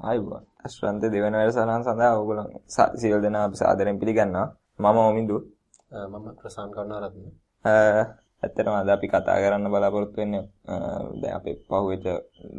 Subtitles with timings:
[0.00, 0.44] ආයුබෝවන්.
[0.60, 2.46] අශ්වන්ත දෙවන වැඩසටහන සඳහා ඔයගොල්ලෝ
[2.94, 4.48] සියලු දෙනා අපි සාදරයෙන් පිළිගන්නවා.
[4.78, 5.36] මම ඔමිදු.
[6.10, 7.24] මම ප්‍රසාන් කරුණාරත්න.
[8.42, 10.44] ඇත්තටම අද අපි කතා කරන්න බලාපොරොත්තු වෙන්නේ
[11.20, 12.04] දැන් අපේ පහුවෙච්ච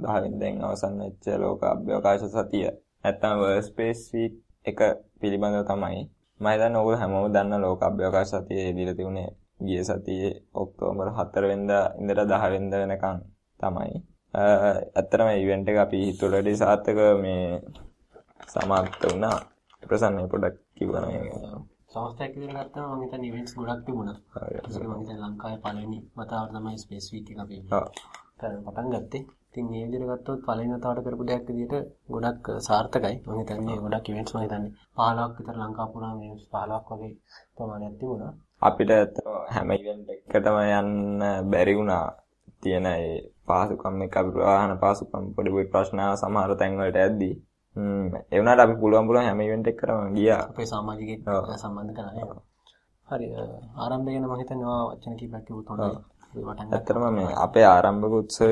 [0.03, 2.67] 10 වෙනිදාන් අවසන් වෙච්ච ලෝක අභ්‍යවකාශ සතිය.
[3.03, 4.33] නැත්තම් වර්ල්ඩ් ස්පේස් වීක්
[4.65, 4.79] එක
[5.19, 6.01] පිළිබඳව තමයි.
[6.39, 9.29] මම හිතන්නේ ඔයගොල්ලෝ හැමෝම දන්න ලෝක අභ්‍යවකාශ සතියේ දීලා තිබුණේ
[9.59, 13.17] ගිය සතියේ ඔක්තෝබර් 4 වෙනිදා ඉඳලා 10 වෙනිදා වෙනකන්
[13.59, 14.10] තමයි.
[14.33, 17.45] ඇත්තටම ඉවෙන්ට් එක අපි හිතුවලදී සාර්ථක මේ
[18.47, 19.37] සමාප්ත වුණා.
[19.83, 21.21] ප්‍රසන්න පොඩක් කිව්වා මේ
[21.91, 24.17] සංස්ථාවක් විදිහට ගත්තම මම හිතන්නේ ඉවෙන්ට්ස් ගොඩක් තිබුණා.
[24.47, 27.57] ඒක මම හිතන්නේ ලංකාවේ පළවෙනි වතාවට තමයි ස්පේස් වීක් එක අපි
[28.39, 29.23] පටන් ගත්තේ.
[29.47, 31.75] ඉතින් මේ විදිහට ගත්තොත් පළවෙනි වතාවට කරපු දෙයක් විදිහට
[32.13, 33.15] ගොඩක් සාර්ථකයි.
[33.25, 37.13] මම හිතන්නේ ගොඩක් ඉවෙන්ට්ස් මම හිතන්නේ 15ක් විතර ලංකාව පුරාම ඉවෙන්ට්ස් 15ක් වගේ
[37.55, 38.33] ප්‍රමාණයක් තිබුණා.
[38.61, 38.91] අපිට
[39.53, 40.91] හැම ඉවෙන්ට් එකකටම යන්න
[41.51, 42.05] බැරි වුණා.
[42.61, 42.87] තියෙන
[43.51, 47.35] ඒ පහසුකම් එක අපි ප්‍රවාහන පහසුකම් පොඩි පොඩි ප්‍රශ්න සමහර තැන් වලට ඇද්දී
[47.75, 50.43] ඒ වුණාට අපි පුළුවන් පුළුවන් හැම ඉවෙන්ට් එකකටම ගියා.
[50.45, 51.21] අපේ සමාජිකයෙක්
[51.55, 52.39] සම්බන්ධ කරලා
[53.07, 53.27] හරි
[53.77, 55.99] ආරම්භය ගැන මම හිතන්නේ ඔයා වචන කිහිපයක් කිව්වොත් හොඳයි.
[56.71, 58.51] ඇත්තටම මේ අපේ ආරම්භක උත්සවය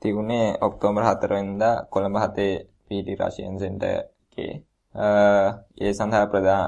[0.00, 2.52] තිබුණේ ඔක්තෝබර් 4 වෙනිදා කොළඹ හතේ
[2.84, 4.52] පීටි රෂියන් සෙන්ටර් එකේ.
[5.78, 6.66] ඒ සඳහා ප්‍රධාන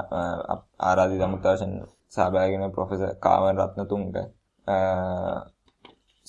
[0.81, 1.75] ආරාධිත අමුත්‍යාශන
[2.09, 4.05] සහභාගී වෙන ප්‍රොෆෙසර් කාමර් රත්නතුංග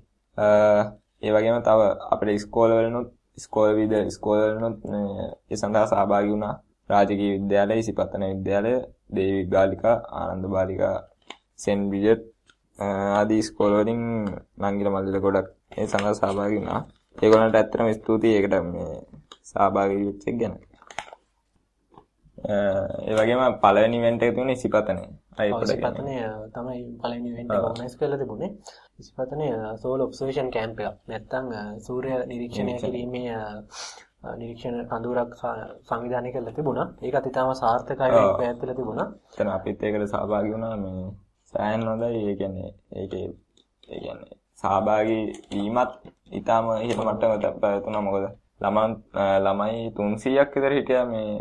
[1.23, 1.80] ඒ වගේම තව
[2.13, 3.08] අපේ ඉස්කෝල වලනුත්
[3.39, 4.78] ඉස්කෝල විද ඉස්කෝල වලනුත්
[5.50, 6.63] ඒ සඳහා සහභාගී වුණා.
[6.89, 8.73] රාජකීය විද්‍යාලය ඉසිපතන විද්‍යාලය
[9.16, 10.95] දේවි බාලිකා ආනන්ද බාලිකා
[11.59, 12.23] සෙන් බ්‍රිජට්
[12.80, 14.02] ආදී ස්කෝල වලින්
[14.61, 16.81] නංගිල මල්ලිල ගොඩක් ඒ සඳහා සහභාගී වුණා.
[17.17, 18.91] ඒගොල්ලන්ට ඇත්තටම ස්තුතියි ඒකට මේ
[19.44, 20.55] සහභාගී වෙච්ච එක ගැන.
[23.08, 25.07] ඒ වගේම පළවෙනි ඉවෙන්ට් එක තිබුණේ ඉසිපතනේ.
[25.38, 28.51] අය ඉසිපතනේ තමයි පළවෙනි ඉවෙන්ට් එක ඕගනයිස් කරලා තිබුණේ.
[29.00, 29.51] ඉසිපතනේ
[29.81, 30.97] සෝල් ඔබ්සර්වේෂන් කැම්ප් එකක්.
[31.09, 31.45] නැත්තම්
[31.85, 33.38] සූර්ය නිරීක්ෂණය කිරීමේ
[34.34, 35.31] නිරීක්ෂණ කඳුරක්
[35.84, 36.88] සංවිධානය කරලා තිබුණා.
[37.01, 39.07] ඒකත් ඉතාම සාර්ථකයි පැවැත්විලා තිබුණා.
[39.31, 41.07] එතන අපිත් ඒකට සහභාගී වුණා මේ
[41.53, 42.19] සෑහෙන හොඳයි.
[42.24, 43.25] ඒ කියන්නේ ඒකේ
[43.90, 45.91] ඒ කියන්නේ සහභාගී වීමත්
[46.38, 48.03] ඊටාම ඉහළ මට්ටමකට පැවතුණා.
[48.08, 48.25] මොකද
[48.63, 48.91] ළමන්
[49.46, 51.31] ළමයි 300ක් විතර හිටියා මේ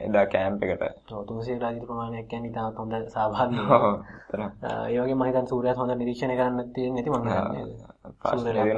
[0.00, 0.82] එදා කැම්ප් එකට.
[1.12, 4.50] ඔව් 300 රාජිත ප්‍රමාණයක් කියන්නේ ඊටාම හොඳ සහභාගී වෙනවා.
[4.88, 7.64] ඒ වගේම මම හිතන්නේ සූර්යයත් හොඳ නිරීක්ෂණය කරන්න තියෙන ඇති මම හිතන්නේ.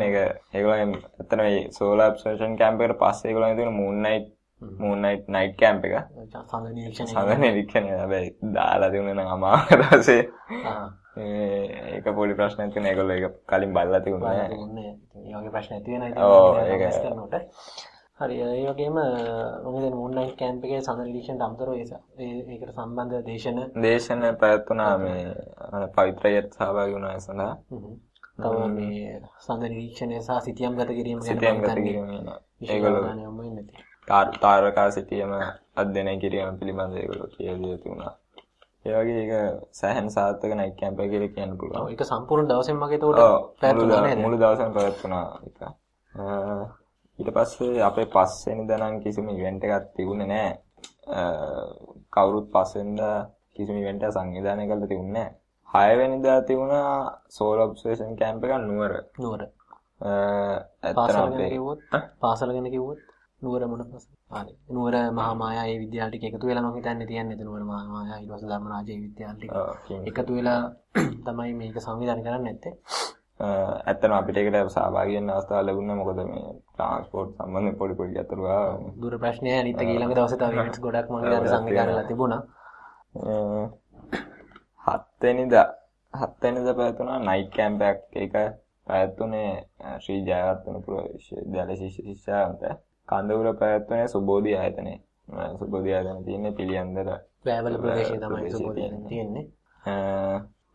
[0.06, 0.16] ඒක
[0.54, 4.26] ඒගොල්ලෝ එතන මේ සෝලාර් ඔබ්සර්වේෂන් කැම්ප් එකට පස්සේ ඒගොල්ලෝ තියෙන moon night
[4.80, 5.94] moon night camp එක.
[7.04, 7.90] සඳ නිරීක්ෂණය.
[7.92, 10.22] හැබැයි දාලා තිබුණේ නම් අමාරු දවසේ.
[11.94, 14.92] ඒක පොඩි ප්‍රශ්නයක් තියෙන ඒගොල්ලෝ ඒක කලින් බලලා තිබුණේ නෑ.
[15.16, 16.22] ඒ වගේ ප්‍රශ්න ඇති වෙන ඉතින්
[18.20, 23.60] හරි ඒ වගේම මම හිතන්නේ මූන් නයිට් කැම්ප් එකේ සඳ නිරීක්ෂණයට අමතරව ඒකට සම්බන්ධ දේශන.
[23.82, 25.22] දේශන පැවැත්වුණා මේ
[25.96, 27.54] පවිත්‍රයත් සහභාගී වුණා ඒ සඳහා.
[28.38, 32.06] තව මේ සඳ නිරීක්ෂණය සහ සිතියම් ගත කිරීම ගැන සිතියම් ගත කිරීම
[32.68, 33.02] ඒගොල්ලෝ
[34.08, 35.32] තාරකා සිටියම
[35.76, 38.12] අධ්‍යයනය කිරීම පිළිබඳව ඒගොල්ලෝ කියලා තිබුණා.
[38.84, 39.32] ඒ වගේ ඒක
[39.72, 41.90] සෑහෙන සාර්ථක නයිට් කැම්ප් එක කියලා කියන්න පුළුවන්.
[41.90, 43.20] ඒක සම්පූර්ණ දවසෙම වගේ ඒකට
[43.60, 44.18] පැවැත්වුණා නේද?
[44.18, 45.60] මුළු දවසම පැවැත්වුණා ඒක.
[47.18, 50.52] ඊට පස්සේ අපේ පස්වෙනිදා නම් කිසිම ඉවෙන්ට් එකක් තිබුණේ නැහැ.
[52.12, 53.16] කවුරුත් පස්වෙනිදා
[53.54, 55.38] කිසිම ඉවෙන්ට් එකක් සංවිධානය කරලා තිබුණේ නැහැ.
[55.68, 56.90] 6 වෙනිදා තිබුණා
[57.30, 58.92] සෝල් ඔබ්සර්වේෂන් කැම්ප් එකක් නුවර.
[59.18, 59.42] නුවර.
[60.82, 61.80] ඇත්තට අපේ කිව්වොත්
[62.20, 63.11] පාසල ගැන කිව්වොත්
[63.42, 63.82] නුවර මොන?
[64.30, 64.52] හරි.
[64.70, 68.30] නුවර මහා මායා ඒ විද්‍යාල ටික එකතු වෙලා මම හිතන්නේ තියන්නේ නුවර මහා මායා ඊට
[68.30, 69.52] පස්සේ ධර්මරාජයේ විද්‍යාල ටික
[70.10, 70.60] එකතු වෙලා
[71.26, 72.74] තමයි මේක සංවිධානය කරන්නේ නැත්තේ.
[73.40, 78.42] ඇත්තටම අපිට ඒකට සහභාගී වෙන්න අවස්ථාව ලැබුණා මොකද මේ ට්‍රාන්ස්පෝර්ට් සම්බන්ධයෙන් පොඩි පොඩි අතුරු.
[79.00, 82.42] දුර ප්‍රශ්නය අනිත් ඊළඟ දවසේ තව ඉවෙන්ට්ස් ගොඩක් මම හිතන්නේ සංවිධානයලා තිබුණා.
[84.84, 85.66] හත්වෙනිදා
[86.14, 88.34] හත්වෙනිදා පැවතුණා නයිට් කැම්ප් එකක් ඒක
[88.86, 89.50] පැවැත්වුණේ
[89.98, 92.32] ශ්‍රී ජයවර්ධනපුර විශ්වවිද්‍යාලයේ ශිෂ්‍ය
[93.08, 94.98] කන්දවුර පැවැත්වුණේ සුබෝධි ආයතනයේ.
[95.58, 97.08] සුබෝධි ආයතන තියෙන්නේ පිළියන්දර
[97.46, 99.44] වැවල ප්‍රදේශයේ තමයි සුබෝධි තියෙන්නේ.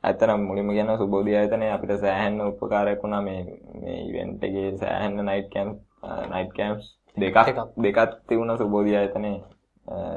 [0.03, 3.21] ඇත්තනම් මුලින්ම කියන සුබෝධි ආයතනයේ අපිට සෑහෙන උපකාරයක් වුණා.
[3.21, 3.41] මේ
[3.81, 5.77] මේ ඉවෙන්ට් එකේ සෑහෙන නයිට් කැම්ප්
[6.33, 6.85] නයිට් කැම්ප්ස්
[7.17, 7.37] දෙකක්
[7.83, 9.37] දෙකක් තිබුණා සුබෝධි ආයතනයේ.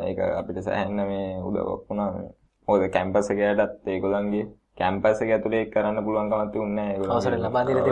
[0.07, 2.11] ඒක අපිට සෑහෙන මේ උදව්වක් වුණා.
[2.69, 4.47] මොකද කැම්පස් එකකටත් ඒගොල්ලන්ගේ
[4.79, 6.95] කැම්පස් එක ඇතුලේ කරන්න පුළුවන් කමක් තිබුණේ නැහැ.
[6.95, 7.85] ඒගොල්ලෝ අවසර ලබා දීලා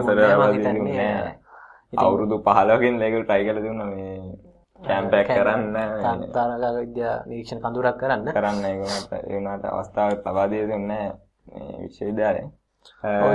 [0.72, 1.47] තිබුණේ
[1.92, 4.14] අවුරුදු 15කින් ඒගොල්ලෝ try කරලා තිබුණා මේ
[4.80, 5.76] කැම්ප් එකක් කරන්න
[6.34, 11.10] තාරකා විද්‍යා නිරීක්ෂණ කඳුරක් කරන්න කරන්න ඒගොල්ලන්ට ඒ වුණාට අවස්ථාවක් ලබා තිබුණේ නැහැ
[11.46, 12.50] මේ විශ්වවිද්‍යාලයෙන්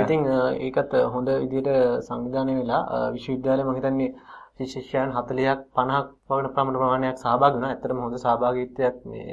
[0.02, 0.22] ඉතින්
[0.60, 1.70] ඒකත් හොඳ විදිහට
[2.08, 4.10] සංවිධානය වෙලා විශ්වවිද්‍යාලය මම හිතන්නේ
[4.56, 7.70] ශිෂ්‍යයන් 40ක් 50ක් වගේ ප්‍රමාණ ප්‍රමාණයක් සහභාගී වුණා.
[7.70, 9.32] ඇත්තටම හොඳ සහභාගීත්වයක් මේ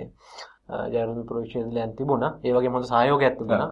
[0.93, 2.31] ජයරුන් ප්‍රවිශ්වවිද්‍යාලයෙන් තිබුණා.
[2.43, 3.71] ඒ වගේම හොඳ සහයෝගයක් තිබුණා.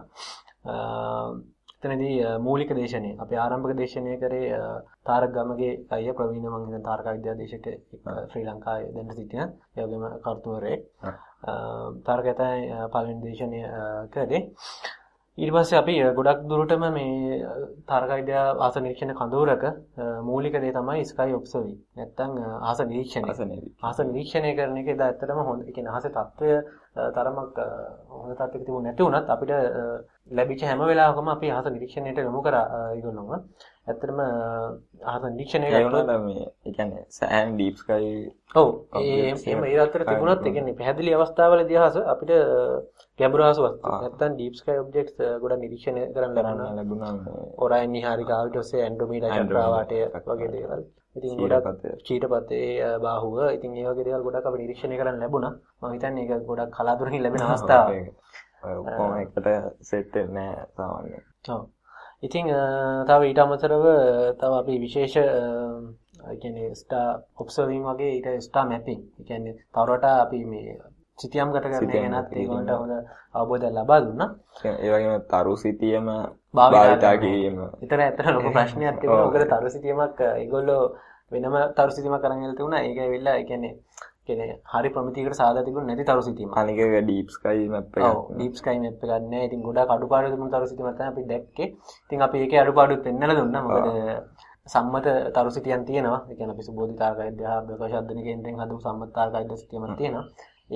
[1.82, 4.48] එතනදී මූලික දේශනය අපේ ආරම්භක දේශනය කරේ
[5.06, 7.66] තාරක ගමගේ අයියා ප්‍රවීණ මං හිතන තාරක විද්‍යාදේශක
[8.30, 9.40] ශ්‍රී ලංකාවේ දැන් සිටින
[9.76, 10.82] ඒ වගේම කර්තෘවරයෙක්.
[12.04, 13.60] තාරක තමයි පළවෙනි දේශනය
[14.12, 14.42] කරේ
[15.48, 17.38] පස්සේ අපි ගොඩක් දුරටම මේ
[18.12, 19.64] විද්‍යා ආස නිරීක්ෂණ කඳවුරක
[20.22, 22.32] මූලික දේ තමයි ස්කයි ඔබ්සර්විං නැත්තම්
[22.62, 23.58] ආස නිරීක්ෂණය.
[23.82, 24.50] ආස නිරීක්ෂණය.
[24.54, 26.50] කරන එක එදා ඇත්තටම හොඳ කියන්නේ ආසේ තත්වය
[27.10, 27.56] තරමක්
[28.12, 29.52] හොඳ තත්ත්වයක තිබුණ නැති වුණත් අපිට
[30.30, 33.30] ලැබිච්ච හැම වෙලාවකම අපි අහස නිරීක්ෂණයට යොමු කරා ඒගොල්ලොම.
[33.90, 34.20] ඇත්තටම
[35.04, 38.10] අහස නිරීක්ෂණය කරලා මේ ඒ කියන්නේ සෑන් ඩීප් ස්කයි
[38.54, 38.68] ඔව්
[39.00, 42.32] ඒ එහෙම ඒ අතර තිබුණත් ඒ කියන්නේ පැහැදිලි අවස්ථාවලදී අහස අපිට
[43.18, 46.70] ගැඹුරු අහස වස්තු නැත්තම් ඩීප් ස්කයි ඔබ්ජෙක්ට්ස් ගොඩක් නිරීක්ෂණය කරන්න ලැබුණා.
[46.74, 47.12] ලැබුණා.
[47.58, 49.98] ඔරයන් නිහාරිකාව ඊට පස්සේ ඇන්ඩ්‍රොමීඩා චක්‍රාවාටය
[50.28, 50.82] වගේ දේවල්.
[51.16, 52.68] ඉතින් ගොඩක් චීටපතේ
[53.02, 55.52] බාහුව ඉතින් ඒ වගේ දේවල් ගොඩක් අපි නිරීක්ෂණය කරන්න ලැබුණා.
[55.80, 58.14] මම හිතන්නේ ඒක ගොඩක් කලාතුරකින් ලැබෙන අවස්ථාවක්.
[58.62, 59.46] ඔක්කොම එකට
[59.82, 61.22] සෙට් වෙන්නේ නැහැ සාමාන්‍යයෙන්.
[61.48, 61.62] ඔව්.
[62.22, 62.46] ඉතින්
[63.06, 63.84] තව ඊට අමතරව
[64.36, 65.16] තව අපි විශේෂ
[66.40, 69.00] කියන්නේ ස්ටාර් ඔබ්සර්විං වගේ ඊට ස්ටාර් මැපින්.
[69.26, 70.78] කියන්නේ තවරට අපි මේ
[71.18, 72.92] සිතියම් ගත කරන ගැනත් ඒගොල්ලන්ට හොඳ
[73.34, 74.28] අවබෝධයක් ලබා දුන්නා.
[74.64, 76.06] ඒ වගේම තරු සිතියම
[76.54, 77.56] භාවිතා කිරීම.
[77.82, 79.26] ඒතර ඇත්තට ලොකු ප්‍රශ්නයක් තිබුණා.
[79.26, 80.82] මොකද තරු සිතියමක් ඒගොල්ලෝ
[81.32, 82.82] වෙනම තරු සිතියමක් කරන් ඉල්ල තිබුණා.
[82.82, 83.74] ඒක ඇවිල්ලා ඒ කියන්නේ
[84.30, 86.50] කියන්නේ හරි ප්‍රමිතියකට සාදා තිබුණ නැති තරු සිතීම.
[86.60, 88.04] අනික ඩීප් ස්කයි මැප් එක.
[88.08, 89.46] ඔව් ඩීප් ස්කයි මැප් එකක් නෑ.
[89.48, 91.68] ඉතින් ගොඩාක් අඩුපාඩු තිබුණ තරු සිතීමක් තමයි අපි දැක්කේ.
[92.06, 93.62] ඉතින් අපි ඒකේ අඩුපාඩු පෙන්නලා දුන්නා.
[93.66, 93.88] මොකද
[94.66, 96.20] සම්මත තරු සිතියන් තියෙනවා.
[96.30, 100.24] ඒ කියන්නේ අපි සුබෝධි තාරක විද්‍යාව අභ්‍යවකාශ අධ්‍යයන කේන්ද්‍රයෙන් හදපු සම්මත තාරක විද්‍යා සිතියමක් තියෙනවා.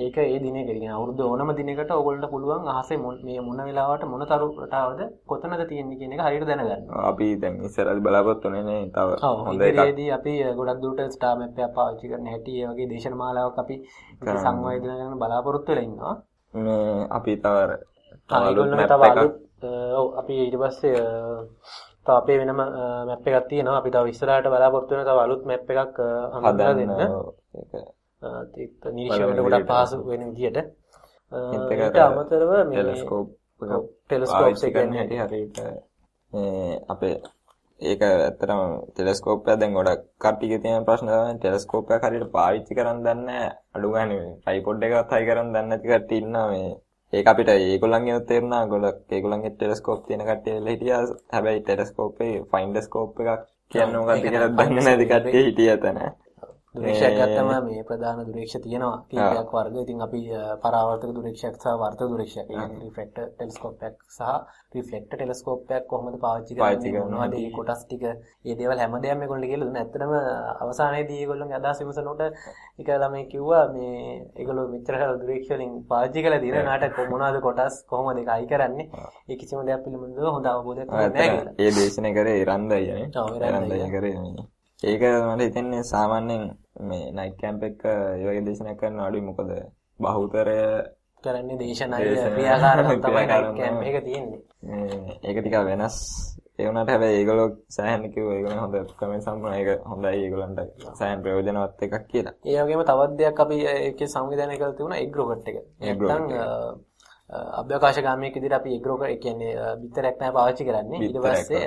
[0.03, 2.97] ඒක ඒ දිනේ කියන අවුරුදු ඕනම දිනයකට ඕගොල්ලන්ට පුළුවන් අහසේ
[3.27, 6.83] මේ මොන වෙලාවට මොන තරු රටාවද කොතනද තියෙන්නේ කියන එක හරියට දැනගන්න.
[7.09, 9.09] අපි දැන් ඉස්සරහදී බලාපොරොත්තු වෙන්නේ තව
[9.47, 9.79] හොඳ එකක්.
[10.17, 13.75] අපි ගොඩක් දුරට ස්ටාර් මැප් එක පාවිච්චි කරන හැටි ඒ වගේ දේශන මාලාවක් අපි
[14.43, 16.15] සංවේදනය කරන බලාපොරොත්තු වෙලා ඉන්නවා.
[16.53, 17.55] මේ අපි තව
[18.43, 19.19] අලුත් මැප් එකක්
[19.99, 20.95] ඔව් අපි ඊට පස්සේ
[22.05, 22.63] තව අපේ වෙනම
[23.09, 23.79] මැප් එකක් තියෙනවා.
[23.81, 25.99] අපි තව ඉස්සරහට බලාපොරොත්තු වෙන තව අලුත් මැප් එකක්
[26.33, 26.97] හදලා දෙන්න.
[27.59, 27.94] ඒක
[28.25, 30.57] නිරීක්ෂණයට ගොඩක් පහසු වෙන විදිහට
[31.79, 33.27] ඊට අමතරව මේ ටෙලස්කෝප්
[34.05, 35.57] ටෙලස්කෝප්ස් එක හැටි හරියට
[36.87, 37.15] අපේ
[37.79, 43.03] ඒක ඇත්තටම ටෙලස්කෝප් එක දැන් ගොඩක් කට්ටියගේ තියෙන ප්‍රශ්න තමයි ටෙලස්කෝප් එක හරියට පාවිච්චි කරන්න
[43.03, 46.71] දන්නේ අඩු ගානේ ට්‍රයිපොඩ් එකවත් හයි කරන්න දන්නේ නැති කට්ටිය ඉන්නවා මේ.
[47.13, 48.63] ඒක අපිට ඒගොල්ලන්ගේ තේරුණා.
[48.67, 51.01] ගොඩක් ඒගොල්ලන්ගේ ටෙලස්කෝප් තියෙන කට්ටිය වෙලා හිටියා.
[51.33, 55.99] හැබැයි ටෙලස්කෝප් එකේ ෆයින්ඩර් ස්කෝප් එකක් කියන්නේ මොකක්ද කියලා දන්නේ නැති කට්ටිය හිටියා තන
[56.75, 58.97] දුරේක්ෂයක් ගත්තම මේ ප්‍රධාන දුරේක්ෂ තියෙනවා.
[59.09, 59.75] කීපයක් වර්ග.
[59.83, 60.21] ඉතින් අපි
[60.63, 64.21] පරාවර්තක දුරේක්ෂයක් සහ වර්තක දුරේක්ෂයක් කියන්නේ රිෆ්ලෙක්ටර් ටෙලස්කෝප් එකක් සහ
[64.75, 67.05] රිෆ්ලෙක්ටර් ටෙලස්කෝප් එකක් කොහොමද පාවිච්චි කරන්නේ?
[67.11, 68.03] මොනවද මේ කොටස් ටික?
[68.45, 69.83] මේ දේවල් හැමදේම මේගොල්ලෝ කියලා දුන්නා.
[69.83, 70.13] ඇත්තටම
[70.63, 72.21] අවසානයේදී ඒගොල්ලෝගේ අදහස් විමසනකොට
[72.79, 73.99] එක ළමයි කිව්වා මේ
[74.39, 76.99] ඒගොල්ලෝ මෙච්චර කාල දුරේක්ෂ වලින් පාවිච්චි කරලා තියෙන නාටක.
[77.13, 77.75] මොනවද කොටස්?
[77.91, 78.89] කොහොමද ඒක අයි කරන්නේ?
[79.29, 81.55] ඒ කිසිම දෙයක් පිළිබඳව හොඳ අවබෝධයක් නැහැ කියලා.
[81.63, 83.07] ඒ දේශනේ කරේ ඉරන්දයි නේ.
[83.21, 84.13] ඔව් ඉරන්දයි කරේ
[84.83, 86.43] ඒක මට හිතෙන්නේ සාමාන්‍යයෙන්
[86.81, 89.51] මේ නයිට් කැම්ප් එක ඒ වගේ දේශනයක් කරන අඩුයි මොකද
[89.99, 90.57] බහුතරය
[91.23, 94.41] කරන්නේ දේශනයි ක්‍රියාකාරකම් තමයි නයිට් කැම්ප් එක තියෙන්නේ.
[95.23, 95.97] ඒක ටිකක් වෙනස්.
[96.57, 100.59] ඒ වුණාට හැබැයි ඒගොල්ලෝ සෑහෙන කිව්වා ඒගොල්ලෝ හොඳ කමෙන්ට් සම්පූර්ණ ඒක හොඳයි ඒගොල්ලන්ට
[100.93, 102.35] සෑහෙන ප්‍රයෝජනවත් එකක් කියලා.
[102.45, 105.57] ඒ වගේම තවත් දෙයක් අපි ඒකේ සංවිධානය කරලා තිබුණා එග් රොකට් එක.
[105.79, 106.27] නැත්නම්
[107.29, 110.99] අභ්‍යවකාශගාමීක විදිහට අපි එග් රොකට් ඒ කියන්නේ බිත්තරයක් තමයි පාවිච්චි කරන්නේ.
[110.99, 111.65] ඊට පස්සේ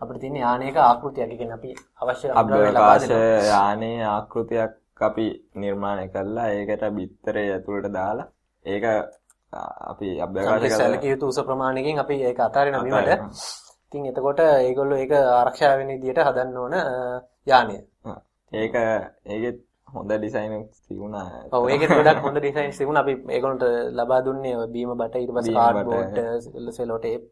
[0.00, 1.32] අපිට තියෙන යානයක ආකෘතියක්.
[1.38, 1.70] කියන්නේ අපි
[2.02, 3.08] අවශ්‍ය අභ්‍යවකාශ
[3.48, 6.48] යානයේ ආකෘතියක් අපි නිර්මාණය කළා.
[6.50, 8.28] ඒකට බිත්තරය ඇතුළට දාලා
[8.64, 8.84] ඒක
[9.92, 13.10] අපි අභ්‍යවකාශ සැලකිය යුතු උස ප්‍රමාණයකින් අපි ඒක අතාරින බිමට.
[13.86, 16.74] ඉතින් එතකොට ඒගොල්ලෝ ඒක ආරක්ෂා වෙන විදිහට හදන්න ඕන
[17.46, 17.76] යානය.
[18.52, 18.74] ඒක
[19.26, 19.58] ඒකෙත්
[19.92, 21.26] හොඳ ඩිසයින්ස් තිබුණා.
[21.52, 23.02] ඔව් ඒකෙත් ගොඩක් හොඳ ඩිසයින්ස් තිබුණා.
[23.02, 27.22] අපි ඒගොල්ලන්ට ලබා දුන්නේ බීම බට ඊට පස්සේ කාඩ්බෝඩ් සෙලෝ ටේප්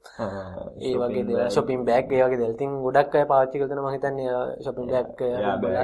[0.80, 2.54] ඒ වගේ දේවල් ෂොපින් බෑග් ඒ වගේ දේවල්.
[2.54, 5.22] ඉතින් ගොඩක් අය පාවිච්චි කරලා මම හිතන්නේ ෂොපින් බෑග්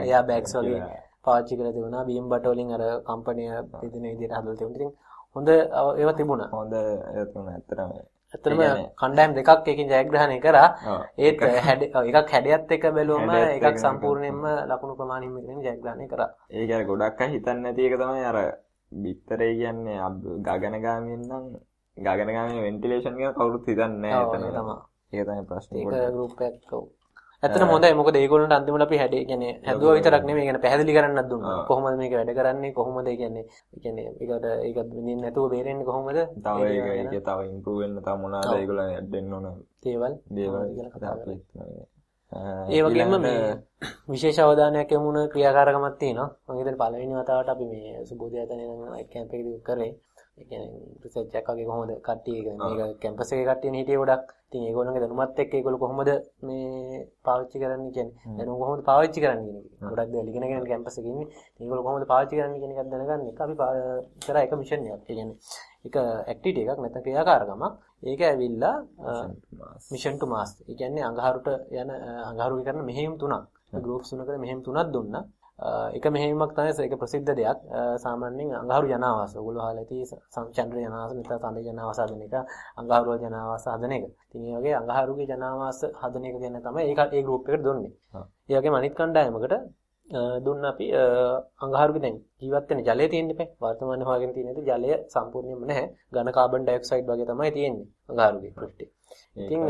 [0.00, 0.82] එයා බෑග්ස් වගේ
[1.24, 2.04] පාවිච්චි කරලා තිබුණා.
[2.04, 4.76] බීම බට වලින් අර කම්පැනි පිටින විදිහට හදලා තිබුණා.
[4.76, 4.92] ඉතින්
[5.36, 6.50] හොඳ ඒවා තිබුණා.
[6.52, 8.15] හොඳ ඒවා තිබුණා ඇත්තටම.
[8.36, 8.60] ඇත්තටම
[9.00, 10.68] කණ්ඩායම් දෙකක් එකකින් ජයග්‍රහණය කරා.
[11.18, 16.28] ඒත් හැඩ එකක් හැඩයත් එක්ක බැලුවම එකක් සම්පූර්ණයෙන්ම ලකුණු ප්‍රමාණයෙන් එකකින් ජයග්‍රහණය කරා.
[16.50, 18.38] ඒක අර ගොඩක් අය හිතන්නේ නැති එක තමයි අර
[18.92, 19.98] බිත්තරේ කියන්නේ
[20.46, 21.44] ගගනගාමීන් නම්
[21.96, 24.70] ගගනගාමී වෙන්ටිලේෂන් ගැන කවුරුත් හිතන්නේ නැහැ එතන.
[25.12, 25.80] ඒක තමයි ප්‍රශ්නේ.
[25.80, 26.70] ඒක ගෲප් එකක්
[27.42, 27.94] ඇත්තටම හොඳයි.
[27.94, 30.46] මොකද ඒගොල්ලන්ට අන්තිමට අපි හැඩේ කියන්නේ හැදුවා විතරක් නෙමෙයි.
[30.46, 31.56] කියන්නේ පැහැදිලි කරන්නත් දුන්නා.
[31.68, 32.72] කොහොමද මේක වැඩ කරන්නේ?
[32.72, 33.08] කොහොමද?
[33.12, 33.44] කියන්නේ
[33.82, 36.18] කියන්නේ ඒකට ඒක විඳින්න නැතුව බේරෙන්නේ කොහොමද?
[36.44, 38.54] තව ඒක ඒක තව ඉම්ප්‍රූව් වෙන්න තව මොනවාද?
[38.54, 39.46] ඒගොල්ලන් දෙන්න ඕන.
[39.84, 40.14] දේවල්.
[40.30, 41.86] දේවල් කියලා කතා කරලා.
[42.68, 43.42] ඒ වගේම මේ
[44.08, 46.30] විශේෂ අවධානයක් යොමුන ක්‍රියාකාරකමක් තියෙනවා.
[46.46, 49.92] මම හිතන්නේ පළවෙනි වතාවට අපි මේ සුබෝධයතනේ නම් කැම්ප් එකේදී කරේ.
[50.38, 54.26] ඒ කියන්නේ රිසර්ච් එකක් වගේ කොහොමද කට්ටිය මේක කැම්පස් එකේ කට්ටියනේ හිටියේ ගොඩක්.
[54.48, 56.10] ඉතින් ඒගොල්ලන්ගේ දැනුමත් එක්ක ඒගොල්ලෝ කොහොමද
[56.46, 59.88] මේ පාවිච්චි කරන්නේ කියන්නේ දැනුම කොහොමද පාවිච්චි කරන්නේ කියන එක.
[59.90, 61.28] ගොඩක් දේවල් ඉගෙන ගන්න කැම්පස් එකේ ඉන්නේ.
[61.60, 63.54] ඒගොල්ලෝ කොහොමද පාවිච්චි කරන්නේ කියන එකක් දැනගන්න එක අපි
[64.26, 65.02] කරා එක මිෂන් එකක්.
[65.02, 65.36] ඒ කියන්නේ
[65.86, 65.94] එක
[66.30, 67.64] ඇක්ටිවිටි එකක් නැත්නම් ක්‍රියාකාරකමක්.
[68.10, 68.76] ඒක ඇවිල්ලා
[69.92, 70.50] මිෂන් ටු මාස්.
[70.70, 71.48] ඒ කියන්නේ අඟහරුට
[71.80, 71.90] යන
[72.30, 73.44] අඟහරු කරන මෙහෙයුම් තුනක්.
[73.84, 75.24] ගෲප්ස් තුනකට මෙහෙයුම් තුනක් දුන්නා.
[75.58, 77.58] එක මෙහෙයුමක් තමයි ඒක ප්‍රසිද්ධ දෙයක්.
[78.04, 79.32] සාමාන්‍යයෙන් අඟහරු ජනාවාස.
[79.36, 80.04] ඔයගොල්ලෝ අහලා ඇති
[80.56, 82.34] චන්ද්‍ර ජනාවාස නැත්නම් සඳ ජනාවාස හදන එක,
[82.80, 84.04] අඟහරු ජනාවාස හදන එක.
[84.26, 87.92] ඉතින් මේ වගේ අඟහරුගේ ජනාවාස හදන එක ගැන තමයි ඒක ඒ ගෲප් එකට දුන්නේ.
[88.48, 89.54] ඒ වගේම අනිත් කණ්ඩායමකට
[90.44, 90.86] දුන්න අපි
[91.64, 93.48] අඟහරුගේ දැන් ජීවත් වෙන ජලය තියෙන්න එපා.
[93.62, 95.86] වර්තමානයේ හොයාගෙන තියෙන ජලය සම්පූර්ණයෙන්ම නැහැ.
[96.14, 98.90] ඝන කාබන් ඩයොක්සයිඩ් වගේ තමයි තියෙන්නේ අඟහරුගේ පෘෂ්ඨේ.
[99.36, 99.60] ඉතින්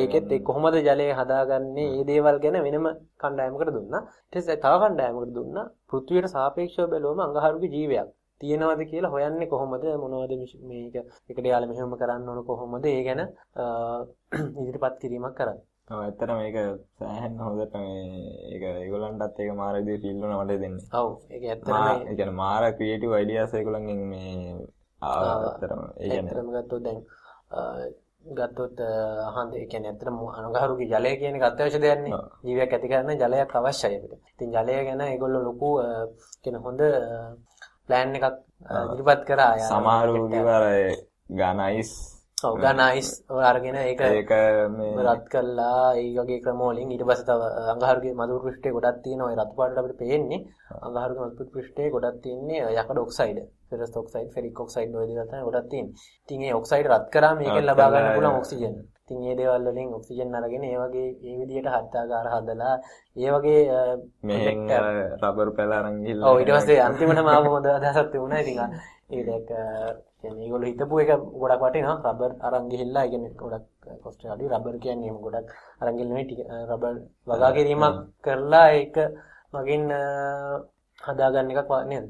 [0.00, 2.86] ඒකෙත් ඒ කොහොමද ජලය හදාගන්නේ මේ දේවල් ගැන වෙනම
[3.22, 4.02] කණ්ඩායමකට දුන්නා.
[4.26, 5.66] ඊට පස්සේ තව කණ්ඩායමකට දුන්නා.
[5.90, 8.08] පෘථිවියට සාපේක්ෂව බැලුවම අඟහරුගේ ජීවයක්.
[8.40, 9.84] තියෙනවද කියලා හොයන්නේ කොහොමද?
[10.02, 10.32] මොනවද
[10.68, 10.94] මේක
[11.30, 12.84] එකට යාලා මෙහෙම කරන්න ඕන කොහොමද?
[12.92, 13.20] ඒ ගැන
[14.60, 15.66] ඉදිරිපත් කිරීමක් කරන්නේ.
[15.92, 16.56] ඔව් ඇත්තට මේක
[16.98, 18.02] සෑහෙන හොඳට මේ
[18.52, 20.86] ඒක ඒගොල්ලන්ටත් ඒක මාර විදිහේ ෆීල් වුණා මට දෙන්නේ.
[21.00, 24.34] ඔව් ඒක ඇත්තට මේ ඒ කියන්නේ මාර ක්‍රියේටිව් අයිඩියාස් ඒගොල්ලන්ගෙන් මේ
[25.02, 27.00] ආවතරම ඒ කියන්නේ ඇත්තටම ගත්තොත් දැන්
[28.24, 28.78] ගත්තොත්
[29.34, 32.12] හන්ද ඒ කියන්නේ ඇත්තටම අනුගහරුගේ ජලය කියන එක අත්‍යවශ්‍ය දෙයක් නේ.
[32.44, 34.20] ජීවියක් ඇති කරන්න ජලයක් අවශ්‍යයි අපිට.
[34.34, 35.70] ඉතින් ජලය ගැන ඒගොල්ලෝ ලොකු
[36.42, 36.80] කියන හොඳ
[37.86, 38.26] ප්ලෑන් එකක්
[38.92, 39.52] ඉදිරිපත් කරා.
[39.70, 40.60] සමහරු කිව්වා
[41.40, 43.08] ගාන අයිස් ඔව් ගාන අයිස්
[43.42, 44.30] අරගෙන ඒක ඒක
[44.70, 47.40] මේ රත් කරලා ඒ වගේ ක්‍රම වලින් ඊට පස්සේ තව
[47.72, 49.30] අඟහරුගේ මදුරු පෘෂ්ඨයේ ගොඩක් තියෙනවා.
[49.30, 50.40] ඒ රතු පාටට අපිට පේන්නේ
[50.80, 53.38] අඟහරුගේ මදුරු පෘෂ්ඨයේ ගොඩක් තියෙන්නේ යකඩ oxide.
[53.68, 55.94] Ferrous oxide, ferric oxide වගේ දේවල් තමයි ගොඩක් තියෙන්නේ.
[56.22, 58.74] ඉතින් ඒ ඔක්සයිඩ් රත් කරාම මේකෙන් ලබා ගන්න පුළුවන් ඔක්සිජන්.
[59.10, 62.74] ඉතින් මේ දේවල් වලින් ඔක්සිජන් අරගෙන ඒ වගේ මේ විදිහට හත්තාගාර හදලා
[63.16, 63.62] ඒ වගේ
[64.22, 64.58] මෙහෙන්
[65.22, 68.40] රබර් පැල අරන් ගිහලා ඔව් ඊට පස්සේ අන්තිමටම ආව හොඳ අදහසක් තිබුණා.
[68.40, 68.58] ඉතින්
[69.10, 69.48] ඒක
[70.20, 73.66] කියන්නේ ඒගොල්ලෝ හිතපු එක ගොඩක් වටිනවා රබර් අරන් ගිහිල්ලා ඒ කියන්නේ ගොඩක්
[74.04, 75.48] කොස්ට් අඩුයි රබර් කියන්නේ ගොඩක්
[75.80, 76.94] අරන් ගිහිල්ලා රබර්
[77.28, 78.96] වගා කිරීමක් කරලා ඒක
[79.52, 79.84] මගින්
[80.98, 82.06] හදාගන්න එකක් නේද?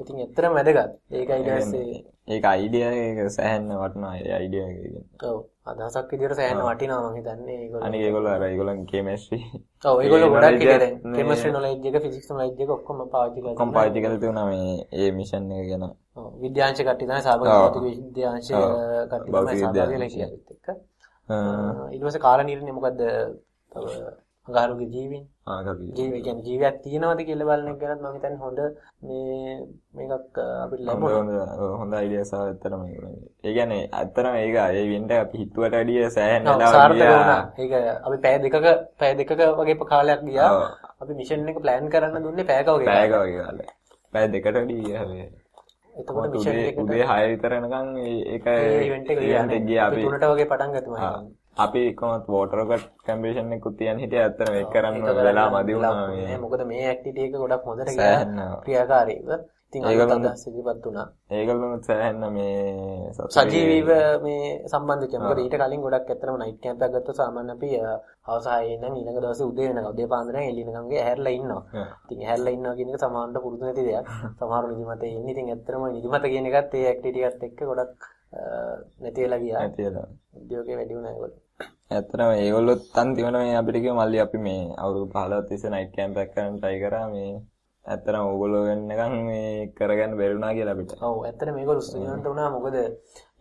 [0.00, 0.92] ඉතින් ඇත්තටම වැදගත්.
[1.12, 5.22] ඒකයි ඊට පස්සේ ඒක අයිඩියා එක සෑහෙන්න වටිනවා ඒ අයිඩියා එක.
[5.22, 5.53] ඔව්.
[5.66, 7.86] අදහසක් විදිහට සෑහෙන්න වටිනවා මම හිතන්නේ ඒගොල්ලෝ.
[7.86, 9.38] අනික ඒගොල්ලෝ අර ඒගොල්ලන් කෙමිස්ට්‍රි.
[9.84, 13.72] ඔව් ඒගොල්ලෝ ගොඩක් එක දැන් කෙමිස්ට්‍රි නොලෙජ් එක ෆිසික්ස් නොලෙජ් එක ඔක්කොම පාවිච්චි කරලා ඔක්කොම
[13.76, 15.86] පාවිච්චි කරලා තියුණා මේ ඒ මිෂන් එක ගැන.
[16.16, 18.50] ඔව් විද්‍යාංශ කට්ටිය තමයි සහභාගී විද්‍යාංශ
[19.10, 20.68] කට්ටිය තමයි වෙලා කියලාත් එක්ක.
[21.92, 23.00] ඊට පස්සේ කාල නිර්ණය මොකද්ද?
[23.72, 23.84] තව
[24.48, 25.24] අඟහරුගේ ජීවීන්
[25.96, 26.18] ජීවි.
[26.24, 28.58] කියන්නේ ජීවියක් තියෙනවද කියලා බලන එක ගැනත් මම හිතන්නේ හොඳ
[29.06, 29.54] මේ
[29.96, 31.46] මේකක් අපිට ලැබුණා.
[31.80, 32.82] හොඳ අයිඩියාස් ආව ඇත්තටම
[33.44, 36.42] ඒ කියන්නේ ඇත්තටම ඒක ඒ ඉවෙන්ට් එක අපි හිතුවට වැඩිය සෑහෙන
[37.62, 37.72] ඒක
[38.06, 38.56] අපි පැය දෙකක
[39.00, 40.50] පැය දෙකක වගේ කාලයක් ගියා.
[41.00, 43.70] අපි මිෂන් එක ප්ලෑන් කරන්න දුන්නේ පැයක වගේ පැයක වගේ කාලයක්.
[44.12, 45.04] පැය දෙකට වැඩි ගියා
[45.94, 47.88] එතකොට මිෂන් එක උදේ 6 විතර එනකන්
[48.34, 48.46] ඒක
[48.88, 51.12] ඉවෙන්ට් එක ගියා අපි 3ට වගේ පටන් ගත්තා
[51.56, 54.20] අපි කොහොමත් වෝටර් කට් කැම්පේෂන් එකකුත් තියන් හිටිය.
[54.22, 56.38] ඇත්තට මේක කරන්න වෙලා මදි වුණා මේ.
[56.44, 57.90] මොකද මේ ඇක්ටිවිටි එක ගොඩක් හොඳට
[58.64, 59.28] ක්‍රියාකාරීව.
[59.68, 60.18] ඉතින් ඒගොල්ලෝ
[60.48, 61.06] ඉදිරිපත් වුණා.
[61.36, 63.90] ඒගොල්ලොත් සෑහෙන්න මේ සජීවීව
[64.24, 64.42] මේ
[64.72, 65.22] සම්බන්ධ වෙච්චා.
[65.24, 67.70] මොකද ඊට කලින් ගොඩක් ඇත්තටම නයිට් කැම්ප් එකක් ගත්තොත් සාමාන්‍ය අපි
[68.26, 71.62] හවස 6 ඉඳන් ඊළඟ දවසේ උදේ වෙනකම් උදේ පාන්දර නම් එළිනකම් ගේ ඇහැරලා ඉන්නවා.
[72.04, 74.06] ඉතින් ඇහැරලා ඉන්නවා කියන එක සමහරවිට පුරුදු නැති දෙයක්.
[74.38, 77.98] සමහරව නිදිමතේ ඉන්නේ ඉතින් ඇත්තටම නිදිමත කියන එකත් ඒ ඇක්ටිවිටි එකත් එක්ක ගොඩක්
[79.02, 79.60] නැති වෙලා ගියා.
[79.64, 80.06] නැති වෙලා.
[80.42, 81.43] උද්‍යෝගේ වැඩි වුණා ඒගොල්ලෝ
[81.94, 86.32] ඇත්තටම ඒගොල්ලොත් අන්තිමට මේ අපිට කිව්ව මල්ලි අපි මේ අවුරුදු 15ක් තිස්සේ නයිට් කැම්ප් එකක්
[86.34, 87.32] කරන්න try කරා මේ
[87.84, 90.94] ඇත්තටම ඕගොල්ලෝ වෙන්නකම් මේ කරගන්න බැරි වුණා කියලා අපිට.
[91.08, 92.76] ඔව් ඇත්තටම මේගොල්ලෝ ස්තුතිවන්ත වුණා මොකද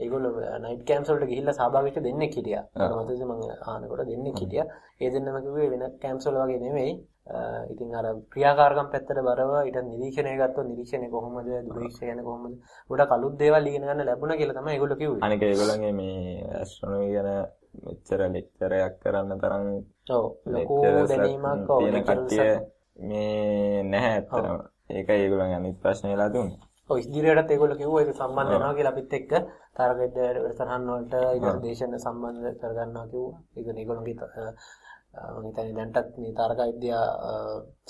[0.03, 0.32] ඒගොල්ලෝ
[0.65, 2.63] නයිට් කැම්ප්ස් වලට ගිහිල්ලා සහභාගී වෙච්ච දෙන්නෙක් හිටියා.
[2.75, 3.41] මම මම
[3.72, 4.67] ආනකොට දෙන්නෙක් හිටියා.
[5.01, 6.93] ඒ දෙන්නම කිව්වේ වෙන කැම්ප්ස් වල වගේ නෙමෙයි.
[7.74, 12.55] ඉතින් අර ක්‍රියාකාරකම් පැත්තට බරව ඊට නිරීක්ෂණය ගත්තොත් නිරීක්ෂණය කොහොමද දුරීක්ෂණය කියන්නේ කොහොමද
[12.89, 15.25] ගොඩක් අලුත් දේවල් ඉගෙන ගන්න ලැබුණා කියලා තමයි ඒගොල්ලෝ කිව්වේ.
[15.25, 16.17] අනික ඒගොල්ලන්ගේ මේ
[16.62, 17.29] ඇස්ට්‍රොනොමි ගැන
[17.85, 19.67] මෙච්චර ලෙක්චරයක් කරන්න තරම්
[20.17, 20.75] ඔව් ලොකු
[21.09, 22.51] දැනීමක් තියෙන කට්ටිය
[23.07, 24.57] මේ නැහැ ඇත්තටම.
[24.89, 26.59] ඒක ඒගොල්ලන්ගේ අනිත් ප්‍රශ්නේ වෙලා දුන්නේ.
[26.89, 29.31] ඔව් ඉදිරියටත් ඒගොල්ලෝ කිව්වා ඒක සම්බන්ධ වෙනවා කියලා අපිත් එක්ක
[29.77, 33.37] තරගෙද්ද වැඩසටහන් වලට ඊට දේශන සම්බන්ධ කරගන්නවා කිව්වා.
[33.57, 34.15] ඒක ඒගොල්ලෝගේ
[35.13, 37.05] මම හිතන්නේ දැන්ටත් මේ තාරකා විද්‍යා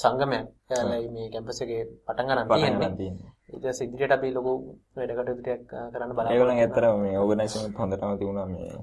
[0.01, 2.49] සංගමයක් එයාලයි මේ කැම්පස් එකේ පටන් ගන්න
[2.97, 3.29] තියෙන්නේ.
[3.53, 4.51] ඊට පස්සේ ඉදිරියට අපි ලොකු
[4.95, 8.73] වැඩ කටයුතු ටිකක් කරන්න බලාපොරොත්තු ඒගොල්ලන් ඇත්තටම මේ ඕගනයිසේෂන් එකත් හොඳටම තිබුණා මේ.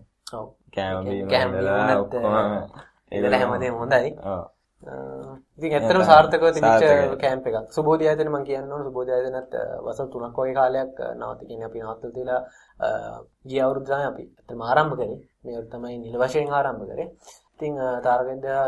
[0.75, 1.53] කෑම
[3.35, 4.11] හැමදේම හොඳයි.
[5.59, 6.85] ඉතින් ඇත්තටම සාර්ථකව තිබිච්ච
[7.23, 7.57] කැම්ප් එකක්.
[7.77, 9.55] සුබෝධි ආයතන මම කියන්න ඕන සුබෝධි ආයතනත්
[9.87, 12.41] වසර 3ක් වගේ කාලයක් නවත කියන්නේ අපි නවත්තලා තියලා
[13.51, 15.19] ගිය අවුරුද්ද තමයි අපි ඇත්තටම ආරම්භ කරේ.
[15.45, 17.09] මේ තමයි නිල වශයෙන් ආරම්භ කරේ.
[17.55, 17.75] ඉතින්
[18.07, 18.63] තාරක විද්‍යා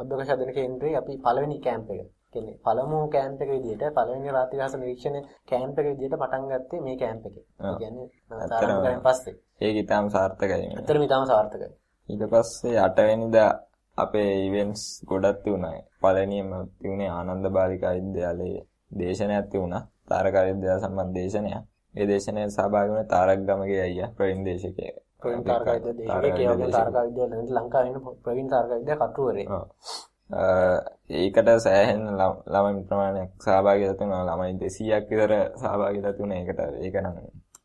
[0.00, 2.00] අභ්‍යවකාශ අධ්‍යයන කේන්ද්‍රයේ අපි පළවෙනි කැම්ප් එක
[2.32, 7.26] කියන්නේ පළමු කැම්ප් එක විදිහට පළවෙනි රාත්‍රිවාස නිරීක්ෂණ කැම්ප් එක විදිහට පටන් ගත්තේ මේ කැම්ප්
[7.26, 7.44] එකේ.
[7.60, 9.36] ඒ කියන්නේ තාරකයන් පස්සේ.
[9.60, 10.66] ඒක ඊටාම සාර්ථකයි.
[10.70, 11.70] ඇත්තටම ඊටාම සාර්ථකයි.
[12.08, 13.50] ඊට පස්සේ 8 වෙනිදා
[13.98, 15.74] අපේ ඉවෙන්ට්ස් ගොඩක් තිබුණා.
[16.00, 18.62] පළවෙනිම තිබුණේ ආනන්ද බාලිකා විද්‍යාලයේ
[18.92, 19.82] දේශනයක් තිබුණා.
[20.08, 21.64] තාරකා විද්‍යාව සම්බන්ධ දේශනයක්.
[21.94, 24.96] ඒ දේශනයේ සහභාගී වුණේ තාරක ගමගේ අයියා ප්‍රවීණ දේශකයෙක්.
[25.20, 26.40] ප්‍රවීණ තාරකා විද්‍යාව දේශකයෙක්.
[26.40, 29.46] ඒ වගේ තාරකා විද්‍යාව ලංකාවේ ඉන්න ප්‍රවීණ තාරකා විද්‍යාව කටුවරේ.
[30.30, 37.16] ඒකට සෑහෙන ළමයි ප්‍රමාණයක් සහභාගී වෙලා ළමයි 200ක් විතර සහභාගී වෙලා ඒකට ඒක නම්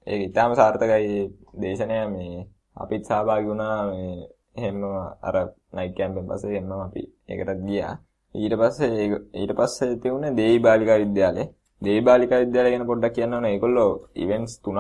[0.07, 1.21] ඒක ඉතාම සාර්ථකයි.
[1.61, 3.77] දේශනය මේ අපිත් සහභාගී වුණා.
[3.89, 4.77] මේ එහෙම
[5.21, 5.35] අර
[5.73, 7.93] නයිට් කැම්පෙන් පස්සේ එහෙම අපි ඒකට ගියා.
[8.35, 11.47] ඊට පස්සේ ඊට පස්සේ තියුනේ දේවි බාලිකා විද්‍යාලේ
[11.81, 14.79] දේවි බාලිකා විද්‍යාලය ගැන පොඩ්ඩක් කියන්න ඕනේ ඒගොල්ලෝ ඉවෙන්ට්ස් තුනක්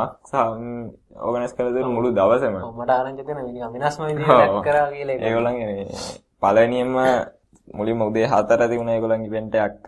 [1.19, 2.55] ඕගනයිස් කරලා දෙන මුළු දවසම.
[2.73, 5.87] මට ආරංචි දෙන මිනිහා වෙනස්ම විදිහට කරා කියලා ඒගොල්ලන්ගේ
[6.41, 6.95] පළවෙනියෙන්ම
[7.67, 9.85] මුලින්ම උදේ 4 තිබුණ ඒගොල්ලන්ගේ ඉවෙන්ට් එකක්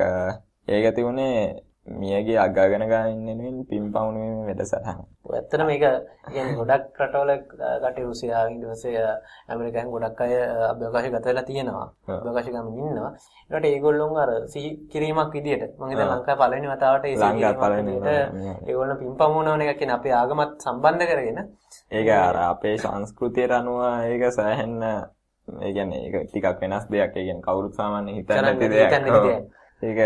[0.68, 5.00] ඒක තිබුණේ මියගේ අගගෙන ගන්න වෙනුවෙන් පින්පවුන වීමේ වැඩසටහන.
[5.28, 5.84] ඇත්තට මේක
[6.26, 7.32] කියන්නේ ගොඩක් රටවල
[7.82, 9.06] කටේ රුසියාව පස්සේ
[9.50, 10.34] ඇමරිකාවෙන් ගොඩක් අය
[10.68, 11.88] අභ්‍යවකාශය ගත වෙලා තියෙනවා.
[12.10, 13.12] අභ්‍යවකාශ ගමන් ඉන්නවා.
[13.50, 18.08] ඒකට ඒගොල්ලොන් අර සිහි කිරීමක් විදියට මම හිතන්නේ ලංකාවේ පළවෙනි වතාවට ඒ සිහි කිරීමක්
[18.68, 21.40] ඒගොල්ලෝ පින්පවුනවන එක කියන්නේ අපේ ආගමත් සම්බන්ධ කරගෙන
[21.92, 24.78] ඒක අර අපේ සංස්කෘතියට අනුව ඒක සෑහෙන්න
[25.62, 27.16] ඒ කියන්නේ ඒක ටිකක් වෙනස් දෙයක්.
[27.16, 28.92] ඒ කියන්නේ කවුරුත් සාමාන්‍යයෙන් හිතන්නේ නැති දෙයක්.
[29.82, 30.00] ඒක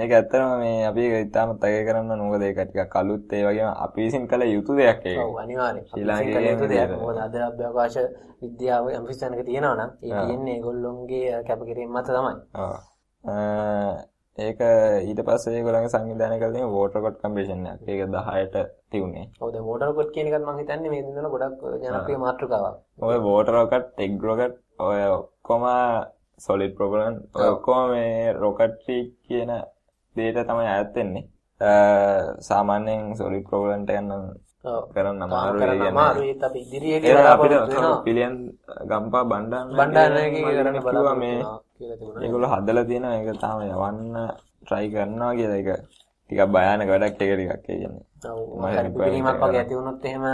[0.00, 4.00] ඒක ඇත්තටම මේ අපි ඒක ඉතාමත් අගය කරන්න මොකද ඒක ටිකක් අලුත් ඒ වගේම අපි
[4.06, 5.18] විසින් කළ යුතු දෙයක් ඒක.
[5.18, 5.86] ඔව් අනිවාර්යයෙන්.
[5.90, 6.90] ශ්‍රී ලාංකේය යුතු දෙයක්.
[7.02, 7.98] මොකද අද අභ්‍යවකාශ
[8.42, 12.34] විද්‍යාව යම් කිසිතැනක තියෙනවා නම් ඒ තියෙන්නේ ඒගොල්ලොන්ගේ කැපකිරීම මත තමයි.
[12.64, 12.76] ඔව්.
[14.38, 14.58] ඒක
[15.08, 17.82] ඊට පස්සේ ඒගොල්ලන්ගේ සංවිධානය කළ තියෙන වෝටර් කොට් කම්පිටිෂන් එකක්.
[17.88, 18.56] ඒක 10ට
[18.92, 19.26] තියුනේ.
[19.40, 22.76] ඔව් දැන් වෝටර් කොට් කියන එකත් මම හිතන්නේ මේ දිනවල ගොඩක් ජනප්‍රිය මාතෘකාවක්.
[23.08, 25.64] ඔය වෝටර් කොට්, එග් රොකට් ඔය ඔක්කොම
[26.38, 29.50] සොලිඩ් ප්‍රොපලන් ඔක්කොම මේ රොකට්ටි කියන
[30.16, 31.24] දේට තමයි අයත් වෙන්නේ.
[32.48, 34.10] සාමාන්‍යයෙන් සොලිඩ් ප්‍රොපලන්ට යන
[34.92, 35.22] කරන්න
[37.02, 37.54] කියලා අපිට
[38.04, 38.34] පිළියන්
[38.90, 41.38] ගම්පා බණ්ඩාර බණ්ඩාරයේ කරන්න බලුවා මේ
[42.20, 43.14] ඒගොල්ලෝ හදලා තියෙනවා.
[43.16, 44.16] ඒක තාම යවන්න
[44.68, 45.56] try කරනවා කියලා.
[45.56, 45.70] ඒක
[46.30, 47.64] ටිකක් භයානක වැඩක් ඒක ටිකක්.
[47.64, 48.04] කියන්නේ.
[48.98, 50.24] පිළිමක් වගේ ඇති වුණොත් එහෙම